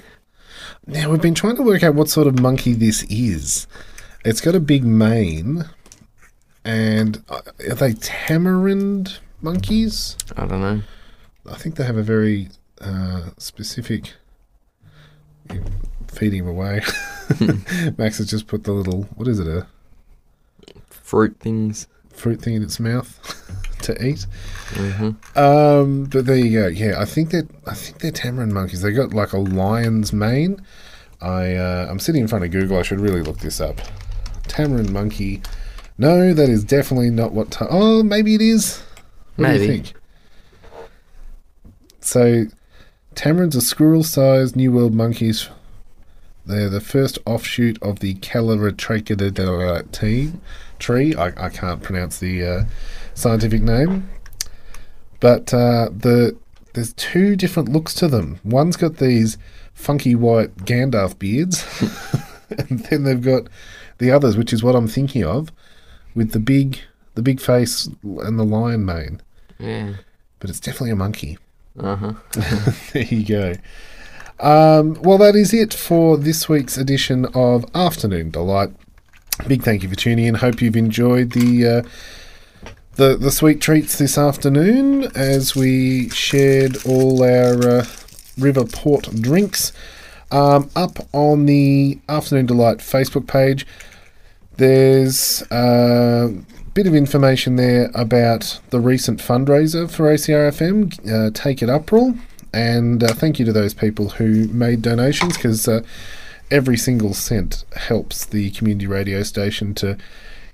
Now 0.87 1.11
we've 1.11 1.21
been 1.21 1.35
trying 1.35 1.57
to 1.57 1.63
work 1.63 1.83
out 1.83 1.95
what 1.95 2.09
sort 2.09 2.27
of 2.27 2.41
monkey 2.41 2.75
this 2.75 3.03
is. 3.05 3.67
It's 4.25 4.41
got 4.41 4.55
a 4.55 4.61
big 4.61 4.85
mane, 4.85 5.65
and 6.65 7.23
uh, 7.29 7.41
are 7.69 7.75
they 7.75 7.93
tamarind 7.95 9.19
monkeys? 9.43 10.17
I 10.37 10.47
don't 10.47 10.61
know. 10.61 10.81
I 11.51 11.57
think 11.57 11.77
they 11.77 11.85
have 11.85 11.97
a 11.97 12.03
very 12.03 12.49
uh, 12.81 13.31
specific. 13.39 14.15
Feeding 16.09 16.41
him 16.41 16.49
away. 16.49 16.81
Max 17.99 18.19
has 18.19 18.29
just 18.31 18.47
put 18.47 18.65
the 18.65 18.73
little 18.73 19.03
what 19.15 19.27
is 19.29 19.39
it 19.41 19.47
a 19.49 19.67
Fruit 20.89 21.37
things. 21.41 21.87
fruit 22.09 22.41
thing 22.41 22.55
in 22.55 22.63
its 22.63 22.79
mouth 22.81 23.19
to 23.85 24.05
eat. 24.05 24.27
hmm 24.75 25.11
Um, 25.37 26.05
but 26.05 26.27
there 26.27 26.37
you 26.37 26.61
go. 26.61 26.67
Yeah, 26.69 27.01
I 27.01 27.05
think 27.05 27.31
that 27.31 27.49
I 27.67 27.75
think 27.75 28.01
they're 28.01 28.11
tamarind 28.11 28.53
monkeys. 28.53 28.83
They 28.83 28.93
got 28.93 29.15
like 29.15 29.33
a 29.33 29.39
lion's 29.39 30.13
mane. 30.13 30.61
I 31.21 31.55
uh, 31.55 31.87
I'm 31.89 31.99
sitting 31.99 32.23
in 32.23 32.29
front 32.29 32.45
of 32.45 32.51
Google. 32.51 32.79
I 32.79 32.83
should 32.83 33.01
really 33.01 33.23
look 33.23 33.39
this 33.39 33.61
up. 33.61 33.81
Tamarind 34.49 34.93
monkey. 34.93 35.43
No, 35.97 36.35
that 36.35 36.49
is 36.49 36.65
definitely 36.65 37.11
not 37.11 37.33
what. 37.33 37.53
Ta- 37.53 37.69
oh, 37.71 38.03
maybe 38.03 38.35
it 38.35 38.43
is. 38.43 38.83
What 39.37 39.49
do 39.49 39.61
you 39.61 39.67
think? 39.67 39.93
So, 42.01 42.47
tamarins 43.15 43.57
are 43.57 43.61
squirrel-sized 43.61 44.57
New 44.57 44.73
World 44.73 44.95
monkeys. 44.95 45.49
They're 46.47 46.69
the 46.69 46.81
first 46.81 47.19
offshoot 47.25 47.83
of 47.83 48.01
the 48.01 48.15
Callitrichidae 48.17 50.33
tree. 50.79 51.15
I, 51.15 51.47
I 51.47 51.49
can't 51.49 51.83
pronounce 51.83 52.19
the 52.19 52.45
uh, 52.45 52.65
scientific 53.15 53.63
name, 53.63 54.09
but 55.21 55.53
uh, 55.55 55.89
the 55.97 56.37
there's 56.75 56.93
two 56.95 57.37
different 57.37 57.69
looks 57.69 57.95
to 57.95 58.09
them. 58.09 58.41
One's 58.45 58.77
got 58.77 58.97
these 58.97 59.39
funky 59.73 60.15
white 60.15 60.57
Gandalf 60.57 61.19
beards, 61.19 61.65
and 62.51 62.81
then 62.87 63.05
they've 63.05 63.23
got 63.23 63.49
the 63.99 64.11
others, 64.11 64.37
which 64.37 64.53
is 64.53 64.63
what 64.63 64.75
I'm 64.75 64.89
thinking 64.89 65.25
of, 65.25 65.51
with 66.15 66.33
the 66.33 66.41
big 66.41 66.81
the 67.15 67.23
big 67.23 67.41
face 67.41 67.89
and 68.03 68.39
the 68.39 68.45
lion 68.45 68.85
mane. 68.85 69.23
Yeah. 69.59 69.95
But 70.41 70.51
it's 70.51 70.61
definitely 70.61 70.91
a 70.91 70.97
monkey. 70.97 71.39
Uh 71.79 71.97
huh. 71.97 72.13
there 72.93 73.05
you 73.05 73.25
go. 73.25 73.55
Um, 74.41 74.95
well, 75.03 75.19
that 75.19 75.37
is 75.37 75.55
it 75.55 75.73
for 75.73 76.17
this 76.17 76.49
week's 76.49 76.77
edition 76.77 77.27
of 77.35 77.65
Afternoon 77.75 78.31
Delight. 78.31 78.71
Big 79.47 79.63
thank 79.63 79.83
you 79.83 79.89
for 79.89 79.95
tuning 79.95 80.27
in. 80.27 80.35
Hope 80.35 80.61
you've 80.61 80.77
enjoyed 80.77 81.33
the 81.33 81.67
uh, 81.67 81.83
the 82.97 83.17
the 83.17 83.31
sweet 83.31 83.61
treats 83.61 83.99
this 83.99 84.17
afternoon 84.17 85.05
as 85.15 85.57
we 85.57 86.09
shared 86.11 86.77
all 86.87 87.23
our 87.23 87.55
uh, 87.55 87.87
Riverport 88.39 89.21
drinks. 89.21 89.73
Um, 90.31 90.71
up 90.75 90.99
on 91.13 91.47
the 91.47 91.99
Afternoon 92.09 92.47
Delight 92.47 92.79
Facebook 92.79 93.27
page, 93.29 93.67
there's 94.57 95.43
a 95.51 96.35
bit 96.73 96.87
of 96.89 96.95
information 96.95 97.57
there 97.57 97.91
about 97.95 98.61
the 98.71 98.81
recent 98.81 99.21
fundraiser 99.21 99.89
for 99.89 100.13
OCRFM, 100.13 101.29
uh, 101.29 101.31
Take 101.33 101.63
It 101.63 101.71
Uproar. 101.71 102.15
And 102.53 103.03
uh, 103.03 103.09
thank 103.09 103.39
you 103.39 103.45
to 103.45 103.53
those 103.53 103.75
people 103.75 104.11
who 104.11 104.49
made 104.49 104.83
donations 104.83 105.37
because 105.37 105.69
uh, 105.69 105.83
every 106.51 106.77
single 106.77 107.15
cent 107.15 107.65
helps 107.77 108.25
the 108.25 108.51
community 108.53 108.87
radio 108.87 109.23
station 109.23 109.75
to 109.75 109.97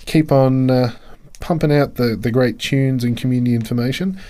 keep 0.05 0.31
on 0.33 0.71
uh, 0.71 0.93
pumping 1.41 1.73
out 1.73 1.97
the, 1.97 2.17
the 2.17 2.31
great 2.31 2.59
tunes 2.59 3.03
and 3.05 3.17
community 3.17 3.55
information. 3.55 4.21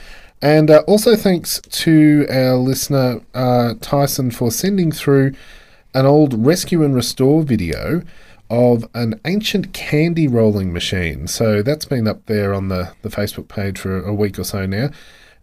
And 0.42 0.70
uh, 0.70 0.82
also 0.86 1.16
thanks 1.16 1.60
to 1.60 2.26
our 2.30 2.56
listener 2.56 3.20
uh, 3.34 3.74
Tyson 3.80 4.30
for 4.30 4.50
sending 4.50 4.90
through 4.90 5.34
an 5.94 6.06
old 6.06 6.46
rescue 6.46 6.82
and 6.82 6.94
restore 6.94 7.42
video 7.42 8.02
of 8.48 8.88
an 8.94 9.20
ancient 9.24 9.72
candy 9.72 10.26
rolling 10.26 10.72
machine. 10.72 11.26
So 11.28 11.62
that's 11.62 11.84
been 11.84 12.08
up 12.08 12.26
there 12.26 12.54
on 12.54 12.68
the, 12.68 12.92
the 13.02 13.08
Facebook 13.08 13.48
page 13.48 13.78
for 13.78 14.02
a 14.02 14.14
week 14.14 14.38
or 14.38 14.44
so 14.44 14.66
now. 14.66 14.90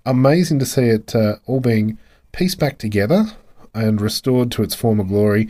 Amazing 0.06 0.60
to 0.60 0.66
see 0.66 0.86
it 0.86 1.16
uh, 1.16 1.36
all 1.46 1.60
being 1.60 1.98
pieced 2.32 2.60
back 2.60 2.78
together 2.78 3.26
and 3.74 4.02
restored 4.02 4.52
to 4.52 4.64
its 4.64 4.76
former 4.76 5.04
glory 5.04 5.48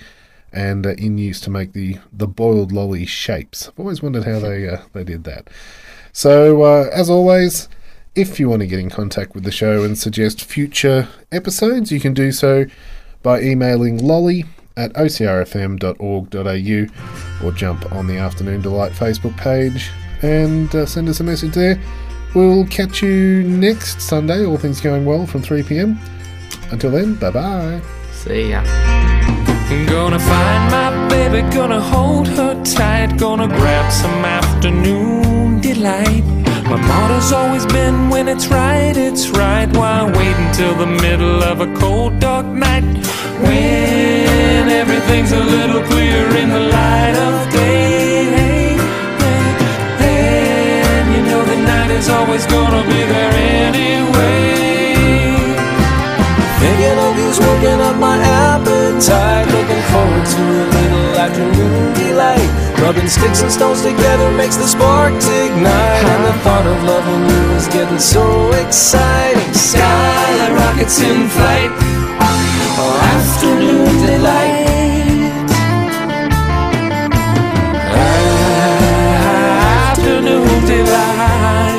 and 0.52 0.86
uh, 0.86 0.92
in 0.92 1.18
use 1.18 1.40
to 1.42 1.50
make 1.50 1.74
the, 1.74 1.98
the 2.12 2.28
boiled 2.28 2.72
lolly 2.72 3.06
shapes. 3.06 3.70
I've 3.70 3.80
always 3.80 4.02
wondered 4.02 4.26
how 4.26 4.40
they, 4.40 4.68
uh, 4.68 4.82
they 4.94 5.04
did 5.04 5.24
that. 5.24 5.50
So, 6.18 6.64
uh, 6.64 6.90
as 6.92 7.12
always, 7.12 7.70
if 8.16 8.40
you 8.40 8.50
want 8.50 8.62
to 8.62 8.66
get 8.66 8.80
in 8.80 8.90
contact 8.90 9.36
with 9.36 9.44
the 9.44 9.52
show 9.52 9.84
and 9.84 9.96
suggest 9.96 10.44
future 10.44 11.08
episodes, 11.32 11.92
you 11.92 12.00
can 12.00 12.16
do 12.16 12.32
so 12.32 12.66
by 13.22 13.40
emailing 13.42 14.00
lolly 14.00 14.46
at 14.76 14.92
ocrfm.org.au 14.94 15.86
or 17.46 17.52
jump 17.52 17.92
on 17.92 18.08
the 18.08 18.18
Afternoon 18.18 18.64
Delight 18.64 18.94
Facebook 18.94 19.38
page 19.38 19.92
and 20.24 20.74
uh, 20.74 20.88
send 20.88 21.08
us 21.08 21.20
a 21.20 21.24
message 21.24 21.54
there. 21.54 21.80
We'll 22.34 22.66
catch 22.66 23.04
you 23.04 23.44
next 23.44 24.02
Sunday, 24.02 24.44
all 24.44 24.58
things 24.58 24.82
going 24.82 25.06
well, 25.06 25.28
from 25.28 25.44
3 25.44 25.62
pm. 25.62 26.00
Until 26.72 26.90
then, 26.90 27.14
bye 27.14 27.30
bye. 27.30 27.80
See 28.12 28.50
ya. 28.50 28.64
Gonna 29.86 30.18
find 30.18 30.72
my 30.72 31.10
baby, 31.10 31.48
gonna 31.54 31.80
hold 31.80 32.28
her 32.30 32.60
tight, 32.64 33.18
gonna 33.20 33.48
grab 33.48 33.94
some 33.94 34.26
afternoon 34.26 35.17
delight. 35.74 36.24
My 36.72 36.80
motto's 36.90 37.32
always 37.32 37.66
been 37.66 38.10
when 38.10 38.28
it's 38.28 38.48
right, 38.48 38.96
it's 38.96 39.30
right. 39.30 39.68
Why 39.76 40.04
wait 40.18 40.36
until 40.46 40.74
the 40.76 40.86
middle 40.86 41.44
of 41.44 41.62
a 41.62 41.70
cold, 41.80 42.20
dark 42.20 42.46
night? 42.46 42.84
When 43.44 44.70
everything's 44.82 45.32
a 45.32 45.44
little 45.56 45.82
clearer 45.84 46.36
in 46.44 46.50
the 46.50 46.64
light 46.78 47.16
of 47.28 47.34
day. 47.52 48.78
And 50.00 51.06
you 51.16 51.22
know 51.30 51.44
the 51.44 51.60
night 51.72 51.92
is 51.92 52.10
always 52.10 52.46
gonna 52.46 52.84
be 52.84 53.02
there 53.14 53.34
anyway 53.66 54.57
is 57.30 57.40
working 57.40 57.80
up 57.82 57.98
my 57.98 58.18
appetite. 58.18 59.48
Looking 59.52 59.84
forward 59.92 60.26
to 60.34 60.42
a 60.64 60.66
little 60.78 61.08
afternoon 61.24 61.94
delight. 61.94 62.50
Rubbing 62.80 63.10
sticks 63.10 63.42
and 63.42 63.52
stones 63.52 63.82
together 63.82 64.32
makes 64.32 64.56
the 64.56 64.68
sparks 64.68 65.28
ignite. 65.28 66.06
And 66.14 66.24
the 66.26 66.34
thought 66.44 66.66
of 66.66 66.78
loving 66.84 67.24
you 67.32 67.44
is 67.60 67.68
getting 67.68 68.00
so 68.00 68.52
exciting. 68.64 69.54
Sky 69.54 70.52
rockets 70.54 71.00
in 71.02 71.28
flight, 71.28 71.72
or 72.82 72.94
afternoon 73.16 73.92
delight. 74.06 74.66
Ah, 77.94 79.92
afternoon 79.92 80.66
delight. 80.66 81.77